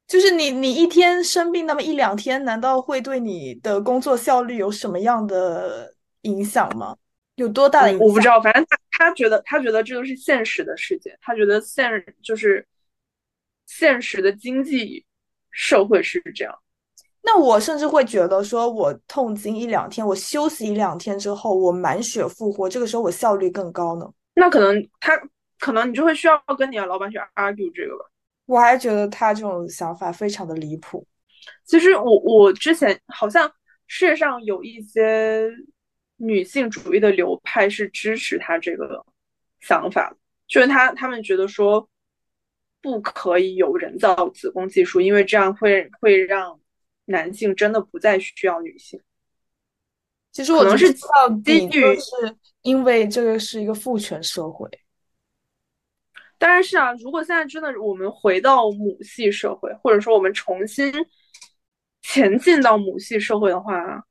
[0.09, 5.93] 就是你，你一天生病那么一两天，难道会对你的工作效率有什么样的
[6.23, 6.97] 影响吗？
[7.35, 8.07] 有多大的影响？
[8.07, 11.87] 我不知道，反正他他觉得，他觉得这都是现实的世界，他觉得现
[12.23, 12.67] 就是
[13.67, 15.05] 现实的经济
[15.51, 16.57] 社会是这样。
[17.21, 24.09] 那我甚至会觉得，说我痛经一两天，我休息一两天之后，我满血复活，这个时候我效率更高呢。
[24.33, 25.15] 那可能他
[25.59, 28.05] 可能你就会需要跟你的老板去 argue 这个吧。
[28.49, 31.05] 我还觉得他这种想法非常的离谱。
[31.65, 33.47] 其实我我之前好像
[33.85, 35.47] 世界上有一些
[36.17, 39.05] 女性主义的流派是支持他这个
[39.61, 40.11] 想法，
[40.47, 41.87] 就是他他们觉得说
[42.81, 46.59] 不可以有人造子宫技术，因为这样会会让
[47.05, 48.99] 男性真的不再需要女性。
[50.31, 54.67] 其实我能是基于是因为这个是一个父权社会。
[56.49, 60.91] 当然是啊，如果现在真的我们回到母系社会，或者说我们重新
[62.01, 64.03] 前进到母系社会的话，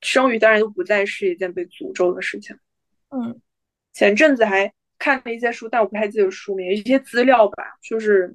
[0.00, 2.58] 生育当然就不再是一件被诅咒的事情。
[3.10, 3.40] 嗯，
[3.92, 8.34] 前阵子还看了一些书，但我不太记得书名，一些资料吧，就是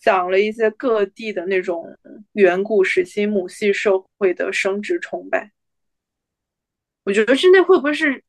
[0.00, 1.96] 讲了一些各地的那种
[2.32, 5.52] 远古时期母系社会的生殖崇拜。
[7.04, 8.24] 我觉得这那会不会是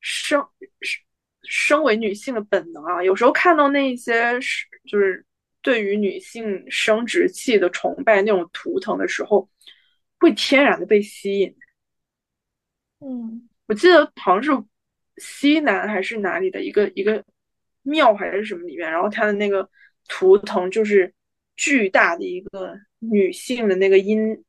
[0.00, 0.44] 生
[0.80, 0.98] 是？
[1.44, 5.24] 身为女性的本能啊，有时候看到那些是就是
[5.60, 9.48] 对于女性生殖器的崇拜那种图腾的时候，
[10.18, 11.54] 会天然的被吸引。
[13.00, 14.64] 嗯，我记得好像是
[15.16, 17.24] 西南还是哪里的一个一个
[17.82, 19.68] 庙还是什么里面，然后它的那个
[20.08, 21.12] 图腾就是
[21.56, 24.44] 巨大的一个女性的那个阴，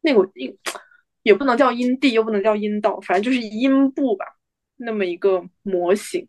[0.00, 0.56] 那个阴
[1.22, 4.26] 也不能叫阴蒂，又不能叫阴道，反正就是阴部吧。
[4.82, 6.26] 那么一个模型，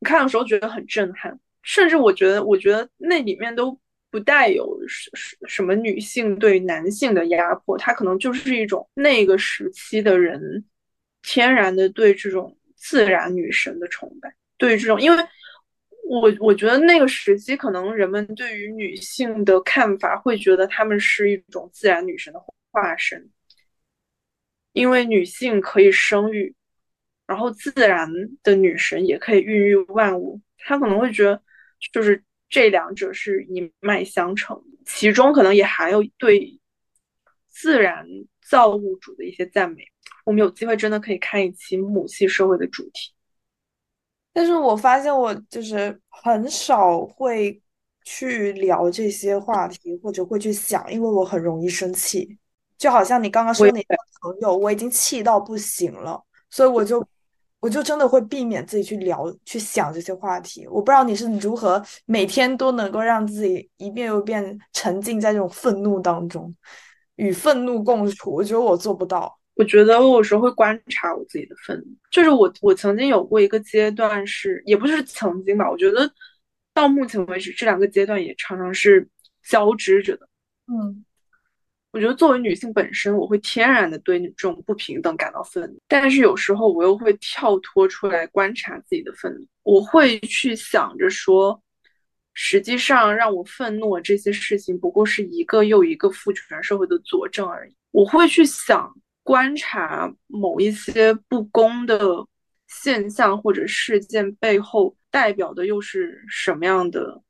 [0.00, 3.78] 我看的时候觉得很震撼，甚至我觉得，我觉得那里面都
[4.10, 5.08] 不带有什
[5.46, 10.64] 什么女性对男性的压迫，它可能就是一种那个时期的人
[11.22, 15.24] 天然的对这种自然女神的崇拜，对于这种，因为
[16.08, 22.40] 我我觉得那个时期可能人们对于女性的看法会觉得她们是一种自然女神的
[22.72, 23.30] 化身，
[24.72, 26.52] 因为女性可以生育。
[27.30, 28.08] 然后，自然
[28.42, 30.40] 的女神也可以孕育万物。
[30.58, 31.40] 她可能会觉得，
[31.92, 36.58] 就是这两者是一脉相承，其中可能也含有对
[37.48, 38.04] 自然
[38.44, 39.84] 造物主的一些赞美。
[40.24, 43.12] 我们有机会真的可以看一期母系社会的主题。
[44.32, 47.62] 但是我发现我就是很少会
[48.02, 52.36] 去聊这些话题，或者会去想，因为我很容易生气。
[52.76, 57.06] 就好像你刚刚说那个朋友，我已经气到不行了，所以我就。
[57.60, 60.66] 我就真的会避免自己去聊、去想这些话题。
[60.66, 66.54] 我不知道你是如何每天都能够让自己一遍又一遍沉浸在这种愤怒当中，
[67.16, 68.32] 与愤怒共处。
[68.32, 69.38] 我觉得我做不到。
[69.56, 76.10] 我觉得我有时候会观察我自己的愤怒，就是我我曾经有过一个阶段是，也不是曾经吧，我觉得
[76.72, 79.06] 到目前为止这两个阶段也常常是
[79.46, 80.26] 交织着的。
[80.66, 81.04] 嗯，
[81.92, 91.60] 我觉得作为女性本身，我会天然的对这种不平等感到愤怒，但是有时候我又会跳脱出来观察自己的愤怒，我会去想着说。
[92.32, 97.74] 实际上，让我愤怒这些事情，不过是一个又一个父权社会的佐证而已。
[97.90, 98.90] 我会去想、
[99.24, 102.24] 观察某一些不公的
[102.68, 107.20] 现象或者事件背后代表的又是什么样的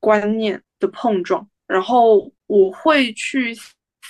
[0.00, 3.54] 观念的碰撞，然后我会去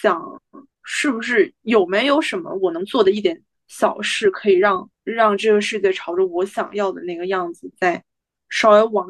[0.00, 0.42] 想，
[0.82, 8.02] 是不是有没有什么我能做的一点小事，可以让让这个世界朝着我想要的那个样子在
[8.48, 9.06] 稍微往。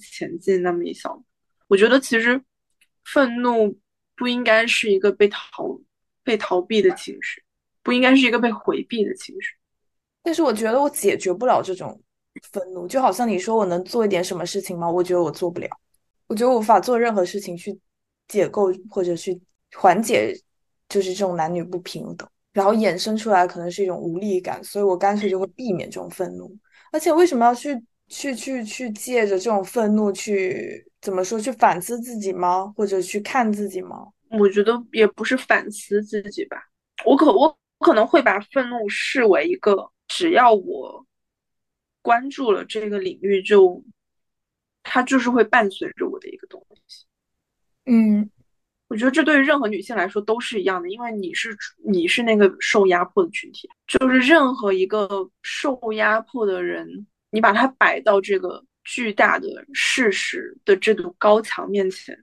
[0.00, 1.22] 前进那么一小，
[1.68, 2.42] 我觉得其实
[3.04, 3.78] 愤怒
[4.16, 5.78] 不应该是一个被逃
[6.24, 7.42] 被逃避的情绪，
[7.82, 9.54] 不应该是一个被回避的情绪。
[10.22, 12.00] 但是我觉得我解决不了这种
[12.50, 14.90] 愤怒，就好像你说我能做一点什么事情吗？
[14.90, 15.68] 我觉得我做不了，
[16.26, 17.78] 我觉得我无法做任何事情去
[18.28, 19.38] 解构或者去
[19.76, 20.34] 缓解，
[20.88, 26.54] 就是这种男女不平等，然后衍生出来可能是一种无力感，所以我干脆就会避免这种愤怒。
[26.90, 27.82] 而且为什么要去？
[28.08, 31.40] 去去去，借着这种愤怒去怎么说？
[31.40, 32.70] 去反思自己吗？
[32.76, 34.06] 或者去看自己吗？
[34.38, 36.58] 我觉得也不是反思自己吧。
[37.06, 41.06] 我可我可能会把愤怒视为一个，只要我
[42.02, 43.82] 关注了这个领域，就
[44.82, 47.06] 它就是会伴随着我的一个东西。
[47.86, 48.30] 嗯，
[48.92, 55.08] 我觉得这对于任何女性来说都是一样的，因为你是你是那个受压迫的群体，就是任何一个
[55.40, 57.06] 受压迫的人。
[57.30, 62.22] 你把它摆到这个巨大的事实的这堵高墙面前，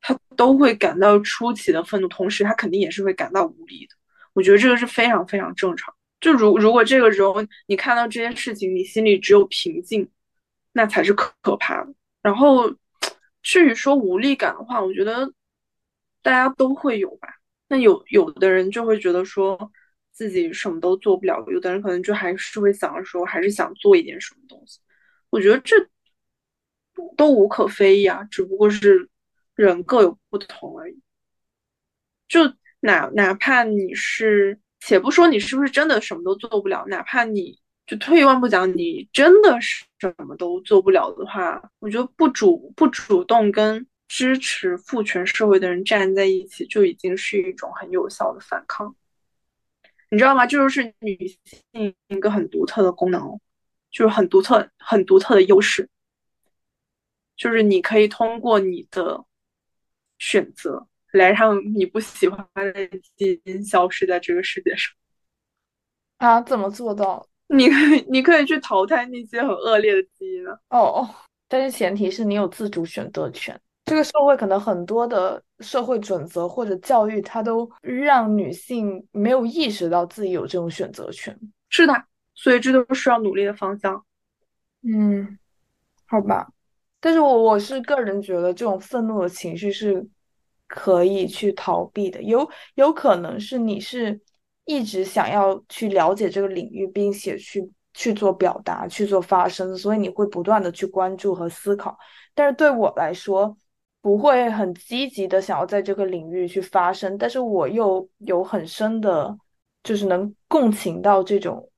[0.00, 3.96] 他都会感到出奇的愤怒，同时他肯定也是会感到无力的。
[4.34, 5.92] 我觉得这个是非常非常正常。
[6.20, 7.34] 就如如果这个时候
[7.66, 10.08] 你看到这件事情，你心里只有平静，
[10.72, 11.92] 那才是可可怕的。
[12.22, 12.72] 然后
[13.42, 15.28] 至于说无力感的话，我觉得
[16.22, 17.28] 大家都会有吧。
[17.68, 19.70] 那有有的人就会觉得说。
[20.10, 24.80] 自己什么都做不了，有的人可能就还是会想着说，还是想做一点什么东西。
[25.30, 25.76] 我觉得这
[27.16, 29.08] 都无可非议啊，只不过是
[29.54, 31.00] 人各有不同而已。
[32.26, 48.96] 就哪哪怕你是，且不说你是不是真的什么都做不了，哪怕你就退一万步讲，你真的是什么都做不了的话，我觉得不主不主动跟支持父权社会的人站在一起，就已经是一种很有效的反抗。
[50.10, 50.46] 你知道吗？
[50.46, 53.38] 这就是女性一个很独特的功能哦，
[53.90, 55.88] 就是很独特、很独特的优势，
[57.36, 59.24] 就是你可以通过你的
[60.18, 64.94] 选择来让你不喜欢的基因消失在这个世界上。
[66.16, 66.40] 啊？
[66.40, 67.28] 怎么做到？
[67.48, 70.58] 你可以，你可以去淘汰那些很恶劣的基因啊。
[70.70, 71.14] 哦哦，
[71.46, 73.60] 但是前提是你有自主选择权。
[73.88, 81.36] 这个社会可能很多的社会准则或者教育，它都让女性没有意识到自己有这种选择权。
[81.70, 81.94] 是的，
[82.34, 84.04] 所以这都是要努力的方向。
[84.82, 85.38] 嗯，
[86.06, 86.48] 好吧。
[87.00, 90.06] 但是我我是个人觉得，这种愤怒的情绪是
[90.66, 92.22] 可以去逃避的。
[92.22, 94.20] 有有可能是你是
[94.64, 101.96] 一直想要去了解这个领域，并且去去做表达、去做发声，所以你会不断的去关注和思考。
[102.34, 103.56] 但是对我来说，
[104.08, 109.36] 不会很积极的想要在这个领域去发声，但是我又有很深的，
[109.82, 111.70] 就是能共情到这种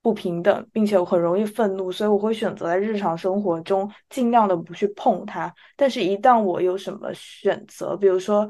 [0.00, 5.52] 不平等，并且我很容易愤怒，所以我会选择在日常生活中尽量的不去碰它。
[5.74, 8.48] 但是，一旦我有什么选择，比如说，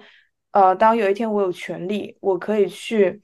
[0.50, 3.22] 呃，当有一天我有权利，我可以去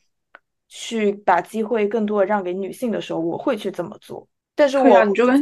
[0.66, 4.26] 去把机会更多的让给女性的时候，我会去这么做。
[4.54, 5.38] 但是我你就跟。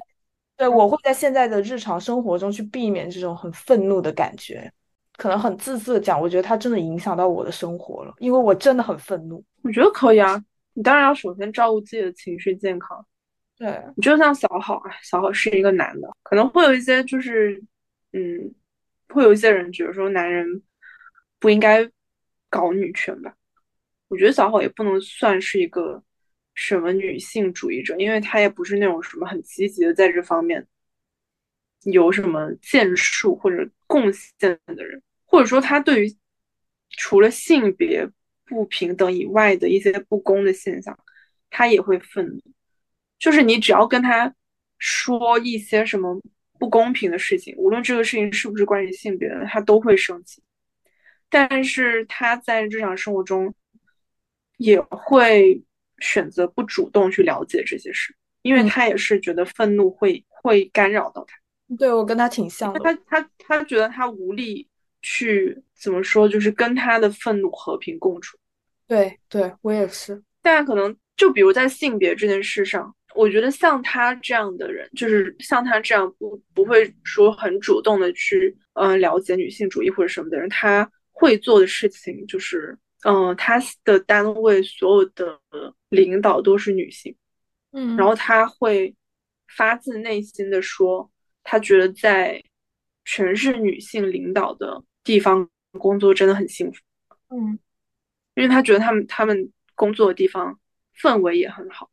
[0.59, 4.71] 对，我会在现在的日常生活中去避免这种很愤怒的感觉，
[5.17, 9.43] 可能很自私的讲，我觉得它真的影响到我的生活了，因为我真的很愤怒。
[9.63, 10.45] 我觉得可以啊，
[10.75, 13.07] 你当然要首先照顾自己的情绪健康。
[13.57, 17.63] 对，你就像小好啊，小好是一个男的，可能会有一些就是，
[18.13, 18.53] 嗯，
[19.11, 20.61] 会有一些人觉得说男人
[21.39, 21.89] 不应该
[22.51, 23.33] 搞女权吧？
[24.09, 26.03] 我觉得小好也不能算是一个。
[26.61, 27.95] 什么女性主义者？
[27.99, 30.67] 因为他也不是那种什么很积极的在这方面
[31.85, 36.17] 有什么建树或者贡献的人，或者说他对于
[36.97, 38.05] 除了性别
[38.45, 40.99] 不平等以外的一些不公的现象，
[41.49, 42.43] 他也会愤怒。
[43.21, 44.35] 就是你只要跟他
[44.79, 46.21] 说一些什么
[46.59, 50.43] 不公平的事情，无论这个事情是不是关于性别的，他都会生气。
[51.29, 53.55] 但是他在日常生活中。
[54.61, 55.63] 也会
[56.01, 61.37] 选择不主动去了解这些事，因为他也是觉得愤怒会会干扰到他。
[61.77, 64.67] 对我跟他挺像的，他他他觉得他无力
[65.03, 68.39] 去怎么说，就是跟他的愤怒和平共处。
[68.87, 70.23] 对对，我也是。
[70.41, 82.75] 大家可能就比如在性别这件事上，我觉得像他这样的人，就是像他这样不不会说很主动的去嗯了解女性主义或者什么的人，他会做的事情就是
[83.05, 85.41] 嗯他的单位所有的
[85.89, 87.15] 领导都是女性，
[87.73, 88.95] 嗯，然后他会
[89.57, 91.11] 发自内心的说。
[91.51, 92.45] 他觉得在
[93.07, 96.83] 全是女性领导的地方工作真的很幸福，
[97.31, 97.59] 嗯，
[98.35, 100.61] 因为他觉得他们他们工作的地方
[101.01, 101.89] 氛围也很好，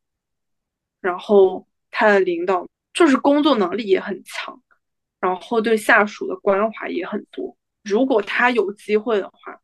[1.00, 4.62] 然后他的领导就是工作能力也很强，
[5.22, 7.56] 然后对下属的关怀也很多。
[7.82, 9.58] 如果他有机会的话，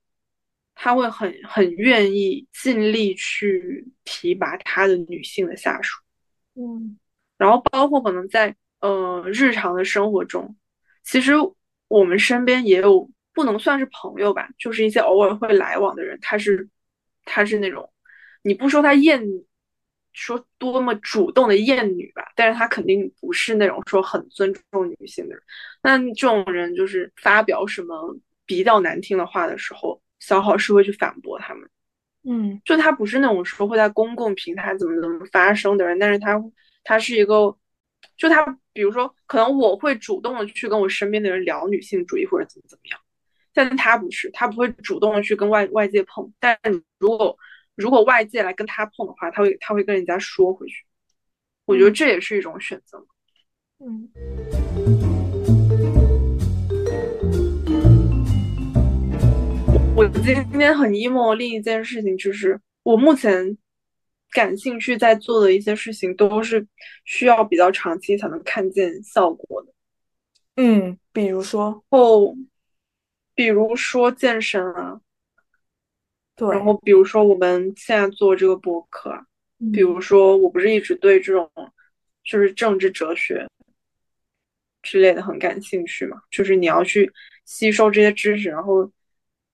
[0.76, 6.00] 他会很很愿意尽力去提拔他的女性的下属，
[6.56, 6.98] 嗯，
[7.38, 8.56] 然后包括可能在。
[8.82, 10.56] 呃，日常的生活中，
[11.04, 11.34] 其实
[11.88, 16.18] 我们身边也有不能算是朋友吧，就是一些偶尔会来往的人。
[16.20, 16.68] 他是，
[17.24, 17.88] 他是那种，
[18.42, 19.22] 你不说他厌，
[20.14, 25.44] 说多么主动的厌女吧，但是他肯定不是那种说很尊重女性的人。
[25.84, 28.18] 那这种人就是发表什么
[28.48, 31.70] 比较难听的话的时候，小好是会去反驳他们。
[32.24, 36.42] 嗯，就他不是那种说会在公共平台怎么怎么发声的人，但是他
[36.86, 37.58] 他是一个。
[38.18, 38.44] 就他，
[38.74, 43.00] 比如说，可能我会主动的去跟我身边的人聊女性主义或者怎么怎么样，
[43.54, 46.32] 但他不是，他不会主动的去跟外外界碰。
[46.40, 46.58] 但
[47.00, 47.36] 如果
[47.76, 50.84] 如果外界来跟他碰的话，他会他会跟人家说回去。
[51.66, 53.04] 我觉得这也是一种选择。
[53.80, 55.11] 嗯。
[60.02, 63.56] 我今天很 emo，另一件事情就是我目前。
[64.32, 66.66] 感兴趣在做的一些事情都是
[67.04, 69.74] 需要比较长期才能看见效果的，
[70.56, 72.34] 嗯，比如说哦，
[73.36, 75.02] 比如说健身啊，
[76.38, 79.26] 对，然后比如说我们现在做这个博客啊，
[79.74, 81.52] 比如说我不是一直对这种
[82.24, 83.45] 就是政治哲学
[84.82, 87.12] 之类的很感兴趣嘛，就是你要去
[87.43, 88.89] 吸收这些知识，然后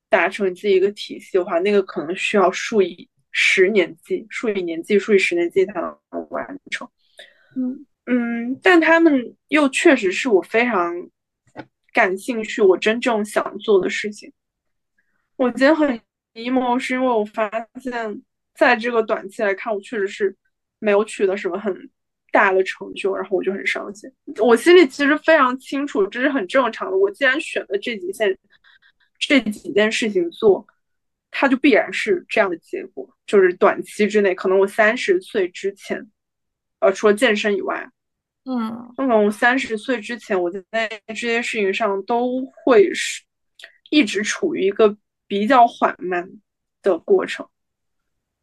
[0.10, 3.10] 达成你自己一个体系的话，那个可能需要数以。
[3.40, 5.96] 十年计，数以年计，数以十年计才能
[6.32, 6.90] 完成。
[7.56, 10.92] 嗯嗯，但他们又确实是我非常
[11.94, 14.34] 感兴趣、我真正想做的事情。
[15.36, 16.02] 我今天很
[16.34, 17.48] emo，是因为我发
[17.80, 18.22] 现
[18.56, 20.36] 在这个短期来看，我确实是
[20.80, 21.92] 没有取得什么很
[22.32, 24.10] 大的成就，然后我就很伤心。
[24.40, 26.98] 我心里其实非常清楚，这是很正常的。
[26.98, 28.36] 我既然选了这几件
[29.20, 30.66] 这几件事情做。
[31.30, 36.10] 它就必然是这样的结果，就是短期之内，可能我三十岁之前，
[36.80, 37.88] 呃，除了健身以外，
[38.46, 43.24] 嗯，那么我三十岁之前，我在这些事情上都会是
[43.92, 44.98] 一直处于一个
[45.28, 46.28] 比较缓慢
[46.82, 47.46] 的过程，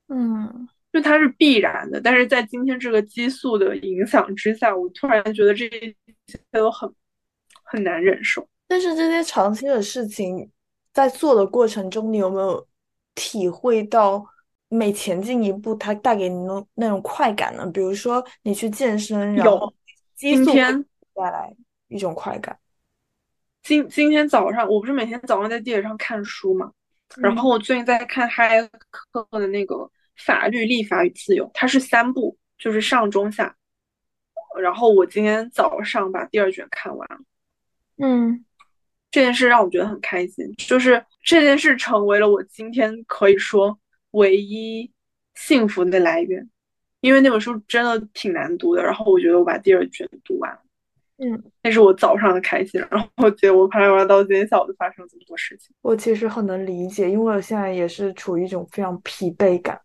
[0.09, 2.01] 嗯，就它是必然的。
[2.01, 5.97] 但是在今天这个激素的影响之下，我突然觉得这些
[6.53, 6.89] 都很
[7.65, 8.47] 很难忍受。
[8.69, 10.49] 但是这些长期的事情，
[10.95, 12.67] 在做的过程中，你有没有？
[13.17, 14.27] 体会到
[14.69, 17.65] 每前进一步，它带给你那那种快感呢？
[17.73, 19.73] 比如说你去健身，然后
[20.17, 20.85] 今天
[21.15, 21.55] 带来
[21.87, 22.59] 一种快感。
[23.63, 26.73] 今今天早上，我不是每天早上在地铁上看书嘛，
[27.19, 29.77] 然后我最近在看哈耶克的那个
[30.17, 33.55] 《法律、立法与自由》，它是三部，就是上中下。
[34.61, 37.19] 然后我今天早上把第二卷看完了。
[37.99, 38.45] 嗯。
[39.15, 43.79] 这件事让我觉得很开心，就是这件事成为了我今天可以说
[44.11, 44.91] 唯一
[45.37, 46.51] 幸福的来源，
[47.01, 48.83] 因为那本书真的挺难读的。
[48.83, 50.59] 然后我觉得我把第二卷读完了，
[51.19, 52.85] 嗯，那是我早上的开心。
[52.91, 55.73] 然后我觉得我爬完到今天下午就发生了这么多事情。
[55.83, 59.81] 我其实很能理解，因为我现在也是处于一种非常疲惫感，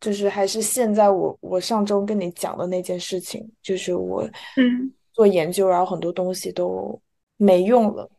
[0.00, 7.00] 就是还是现在我我上周跟你讲的那件事情，就是我嗯做研究，然后很多东西都
[7.36, 8.10] 没用了。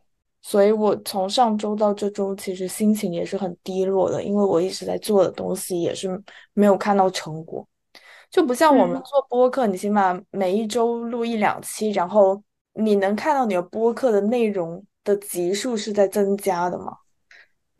[0.48, 6.08] 所以我从上周到这周，其实心情也是很低落的，因为我一直在做的东西也是
[6.54, 7.68] 没有看到成果，
[8.30, 12.42] 就不像我们做播客，你起码每一周录一两期，然后
[12.72, 16.96] 你能看到你的播客的内容的集数是在增加的嘛？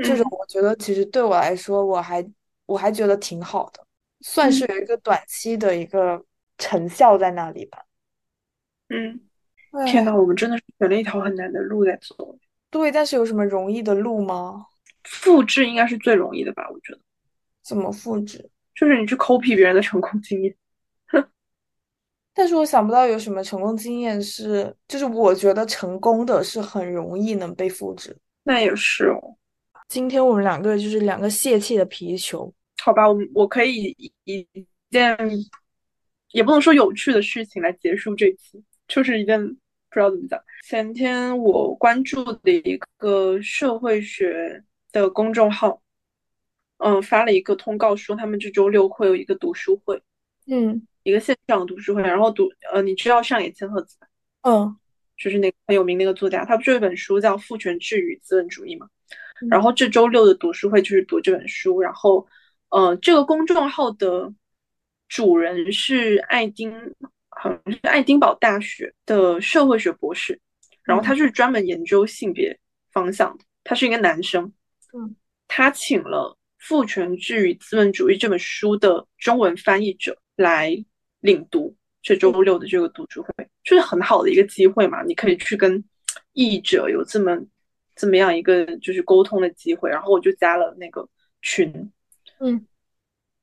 [0.00, 2.22] 这种我觉得其实对我来说，我还
[2.66, 3.82] 我还觉得挺好的，
[4.20, 6.22] 算是有一个短期的一个
[6.58, 7.78] 成效在那里吧。
[8.90, 9.18] 嗯，
[9.86, 12.38] 天呐，我们真的是选了一条很难的路在走。
[12.70, 14.66] 对，但是有什么容易的路吗？
[15.04, 16.68] 复制应该是最容易的吧？
[16.70, 17.00] 我觉得，
[17.62, 18.50] 怎么复制？
[18.74, 20.54] 就是你去 copy 别人的成功经验。
[22.34, 28.16] 但是我想不到有什么成功经验是，就是我觉得成功的是很容易能被复制。
[28.44, 29.36] 那也是哦。
[29.88, 32.52] 今天我们两个就是两个泄气的皮球。
[32.82, 34.46] 好吧，我我可以以一
[34.90, 35.16] 件
[36.30, 39.56] 也不能说有趣的事情来结束这期，就是一件
[39.91, 40.41] 不知道怎么讲。
[40.66, 44.62] 前天我关注的一个社会学
[44.93, 45.80] 的公众号，
[46.78, 50.01] 嗯，发了一个通告，说他们这周六会有一个读书会。
[50.47, 50.86] 嗯。
[51.05, 54.07] 一个线上读书会，然后读呃，你知道上野千鹤子吧？
[54.43, 54.76] 嗯，
[55.16, 58.86] 就是那个很有名那个作家，他不是有一本书叫《父权制与资本主义》嘛？
[59.49, 62.26] 然后这周六的读书会就是读这本书，然后
[62.68, 64.30] 呃，这个公众号的
[65.09, 66.74] 主人是爱丁，
[67.41, 70.39] 好像是爱丁堡大学的社会学博士，
[70.82, 72.59] 然后他是专门研究性别
[72.93, 74.53] 方向的，他是一个男生，
[74.95, 75.16] 嗯，
[75.47, 76.36] 他请了
[76.66, 80.84] 《父权制与资本主义》这本书的中文翻译者来。
[81.20, 83.32] 领读这周六的这个读书会，
[83.64, 85.82] 就是很好的一个机会嘛，你可以去跟
[86.32, 87.36] 译者有这么
[87.97, 89.91] 这么样一个就是沟通的机会。
[89.91, 91.05] 然后我就加了那个
[91.43, 91.91] 群，
[92.39, 92.64] 嗯，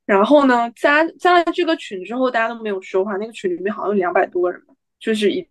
[0.06, 3.18] 然后呢，加加了这个群之后，大家都没有说话。
[3.18, 5.50] 那个群里面好像有两百多个人吧，就是已已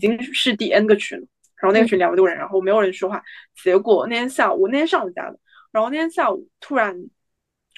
[0.00, 1.26] 经是第 N 个群了。
[1.56, 3.22] 然后那个群两百多人，然后没有人说话。
[3.62, 5.38] 结果那天下午，我那天上午加的，
[5.72, 6.94] 然后那天下午突然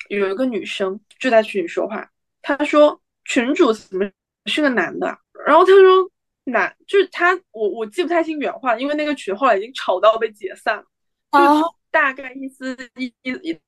[0.09, 2.11] 有一个女生就在群里说话，
[2.43, 3.01] 她说。
[3.29, 4.09] 群主怎么
[4.45, 5.09] 是个男的？
[5.45, 6.09] 然后她说
[6.45, 10.85] 男就是她，我我记不太清原话，因为那个群后来已经吵到被解散了。
[11.31, 11.61] 啊，
[11.91, 13.59] 大概意思意意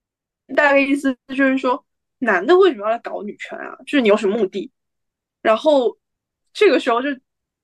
[0.54, 1.84] 大概意思就是说，
[2.18, 3.76] 男的为什么要来搞女权啊？
[3.86, 4.70] 就是你有什么目的？
[5.42, 5.96] 然后
[6.52, 7.08] 这个时候就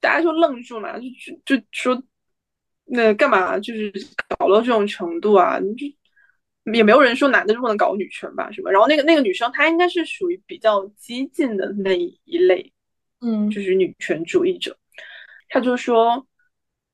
[0.00, 2.02] 大家就愣住嘛，就就说
[2.84, 3.58] 那干嘛？
[3.58, 3.92] 就是
[4.38, 5.58] 搞到这种程度啊？
[5.58, 5.86] 你就。
[6.72, 8.72] 也没有人说男的就不能搞女权吧，什么？
[8.72, 12.72] 然后那个那个女生她应该是属于比较激进的那一类，
[13.20, 14.74] 嗯，就是女权主义者。
[15.50, 16.26] 她就说，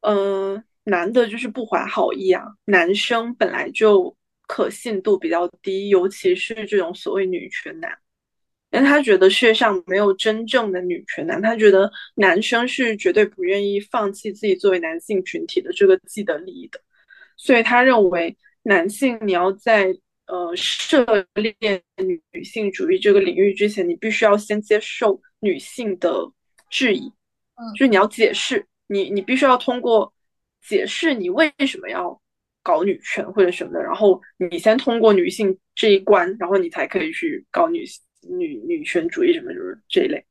[0.01, 4.17] 嗯，男的就是不怀好意啊，男生本来就
[4.51, 7.89] 可信度比较低，尤其是这种所谓女权男，
[8.73, 16.81] 因为他觉得世界上没有真正的女权男，他觉得男生是绝对不愿意放弃自己作为男性群体的这个既得利益的，
[17.37, 18.37] 所以他认为。
[18.63, 19.87] 男性，你要在
[20.27, 26.31] 呃涉猎女性主义这个领域之前，你必须要先接受女性的
[26.69, 27.11] 质疑，
[27.55, 30.13] 嗯，就是你要解释，你你必须要通过
[30.61, 32.20] 解释你为什么要
[32.63, 37.85] 搞女权或者什么的，然后你先通过女性这一关，然后你才可以去搞女
[38.23, 40.25] 女女权主义什么就是这一类。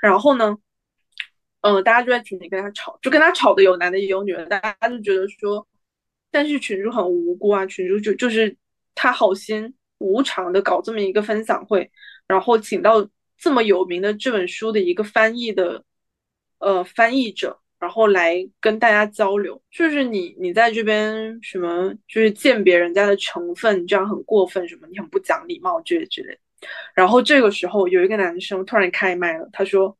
[0.00, 0.56] 然后呢，
[1.60, 5.66] 嗯，大家就在群里跟他吵，就跟他吵的有男的也有女的，大家就觉得说。
[6.32, 8.56] 但是群主很无辜啊，群主就就是
[8.94, 11.90] 他好心无偿的搞这么一个分享会，
[12.28, 13.04] 然后请到
[13.36, 15.84] 这么有名的这本书的一个翻译的
[16.60, 19.60] 呃翻译者，然后来跟大家交流。
[19.72, 26.38] 就是你你在这边什么就是鉴别人家的成分，这样很过分，什么你很不讲礼貌之类之类。
[26.94, 29.96] 然后这个时候有一个男生突然开麦了，他说：“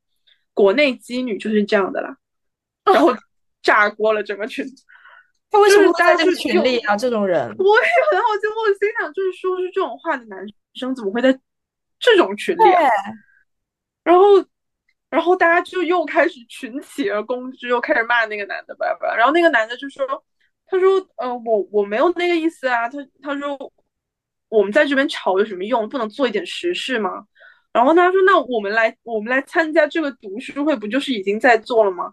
[0.55, 2.16] 国内妓女就是这样的啦。”
[2.85, 3.12] 然后
[3.62, 4.64] 炸锅了整个群。
[5.53, 6.97] 他为什么在这个群里啊？
[6.97, 8.47] 这种人，我也很好奇。
[8.47, 10.39] 我心想，就是说出这种话的男
[10.74, 11.37] 生，怎么会在
[11.99, 12.91] 这种群里啊？
[14.05, 14.41] 然后，
[15.11, 19.14] 然后大家就又开始群起而攻之，又开始骂那个男的，拜拜。
[19.16, 20.06] 然后那个男的就说
[20.66, 22.88] ：“他说，呃，我我没有那个意思啊。
[22.88, 23.58] 他他说，
[24.48, 25.88] 我们在这边吵有什么用？
[25.88, 27.26] 不能做一点实事吗？
[27.72, 32.12] 然后他说，那我们来我们来参加这个读书会，不就是已经在做了吗？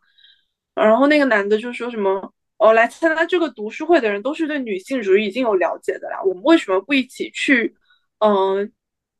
[0.76, 6.20] 然后那个男的就说什么？”哦，来参加这个读书会的人都是对女性主义已经有了解的啦。
[6.24, 7.76] 我们为什么不一起去，
[8.18, 8.72] 嗯，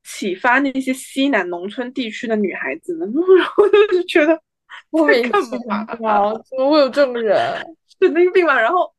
[0.08, 3.06] 启发那些西南农村地区的女孩子呢？
[3.38, 4.34] 然后就是觉得
[5.06, 6.32] 在干嘛啊？
[6.50, 7.38] 怎么会有这种人？
[8.00, 8.58] 神经病吧！
[8.58, 8.90] 然后，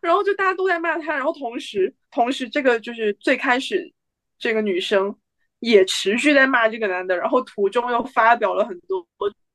[0.00, 3.92] 然后就大家都在骂他，然后同时，同时这个就是最开始
[4.36, 5.14] 这个女生
[5.60, 9.06] 也持续在骂这个男的，然后途中又发表了很多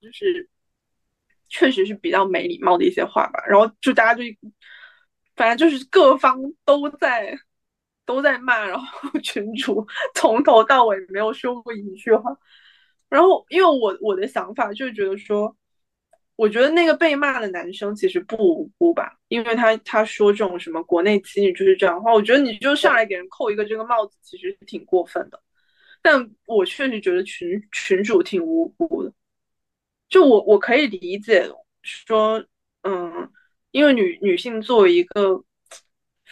[0.02, 0.50] 就是。
[1.50, 4.24] 确实是比较没礼貌的一些话吧，然后就大家就，
[5.36, 6.36] 反正就是各方
[6.66, 7.38] 都在
[8.06, 9.86] 都在骂，然后 群主
[10.16, 12.36] 从头到尾没有说过一句话。
[13.10, 15.56] 然后因为我我的想法就是觉得说，
[16.36, 25.40] 我觉得那个被骂的男生其实不无辜吧，因为他他说这种什么国内妻女就是这样的话，我觉得你就上来给人扣一个这个帽子，其实挺过分的。
[26.02, 29.14] 但我确实觉得群群主挺无辜的。
[30.10, 31.50] 就我我可以理解
[31.84, 32.44] 说，
[32.82, 33.32] 嗯，
[33.72, 35.44] 因为女女性作为一个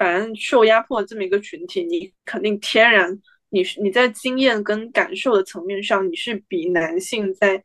[0.01, 7.63] 反正受压迫这么一个群体，你肯定天然你是你在经验跟感受的层面上，你是比男性在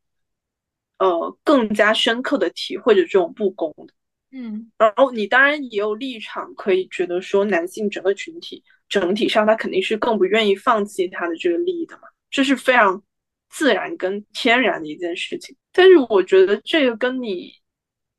[0.98, 3.94] 呃更加深刻的体会着这种不公的。
[4.32, 13.02] 嗯，然后你当然也有立场可以觉得说，男性整个群体整体上他肯定是更不愿意放弃他的这个利益的嘛，这是非常
[13.48, 15.56] 自然跟天然的一件事情。
[15.72, 17.50] 但是我觉得这个跟你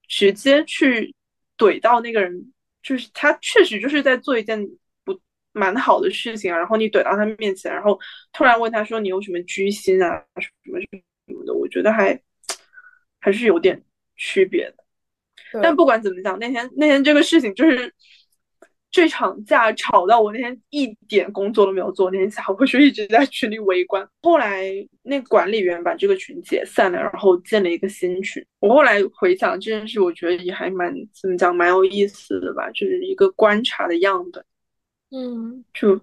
[0.07, 1.13] 直接去
[1.55, 2.51] 怼到那个人，
[2.87, 4.57] 就是他确实就是在做一件
[5.03, 5.19] 不
[5.51, 7.99] 蛮好的事情啊，然后你怼到他面前，然后
[8.31, 12.17] 突然问他说你有什么居心啊什么什么的，我觉得还
[13.19, 13.83] 还是有点
[14.15, 14.77] 区别的。
[15.61, 17.93] 但不管怎么讲，那天那天这个事情就是
[18.89, 24.07] 这场架吵到我那天一点工作都没有做，那天下午就一直在群里围观。
[24.21, 24.71] 后来
[25.03, 28.43] 那管理员把这个群解散了，然后建了一个新群。
[28.59, 34.43] 我后来回想这件事，我觉得也还蛮怎么讲，蛮有意思的吧，就是一个观察的样本。
[35.11, 35.99] 嗯，就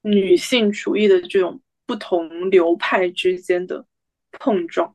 [0.00, 3.84] 女性主义的这种不同流派之间的
[4.32, 4.94] 碰撞。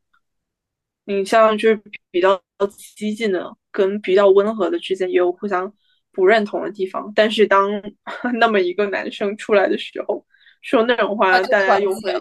[1.06, 1.82] 你像就是
[2.12, 2.42] 比较
[2.76, 5.72] 激进的跟比较温和的之间也有互相
[6.18, 7.70] 不认同的地方，但是当
[8.40, 10.26] 那么一个男生出来的时候，
[10.64, 12.12] 说那种话，大家又会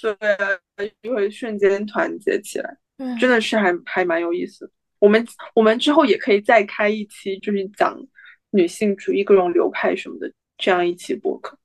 [0.00, 2.78] 对，就会瞬间团结起来，
[3.20, 4.72] 真的是还还蛮有意思。
[5.00, 5.22] 我们
[5.54, 7.94] 我们之后也可以再开一期，就是讲
[8.52, 11.58] 女性主义各种流派什么的这样一期播客。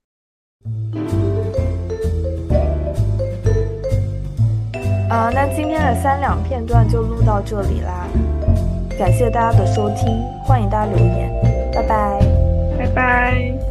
[5.09, 8.09] 啊，那今天的三两片段就录到这里啦，
[8.99, 11.31] 感谢大家的收听，欢迎大家留言，
[11.71, 12.19] 拜拜，
[12.77, 13.68] 拜拜。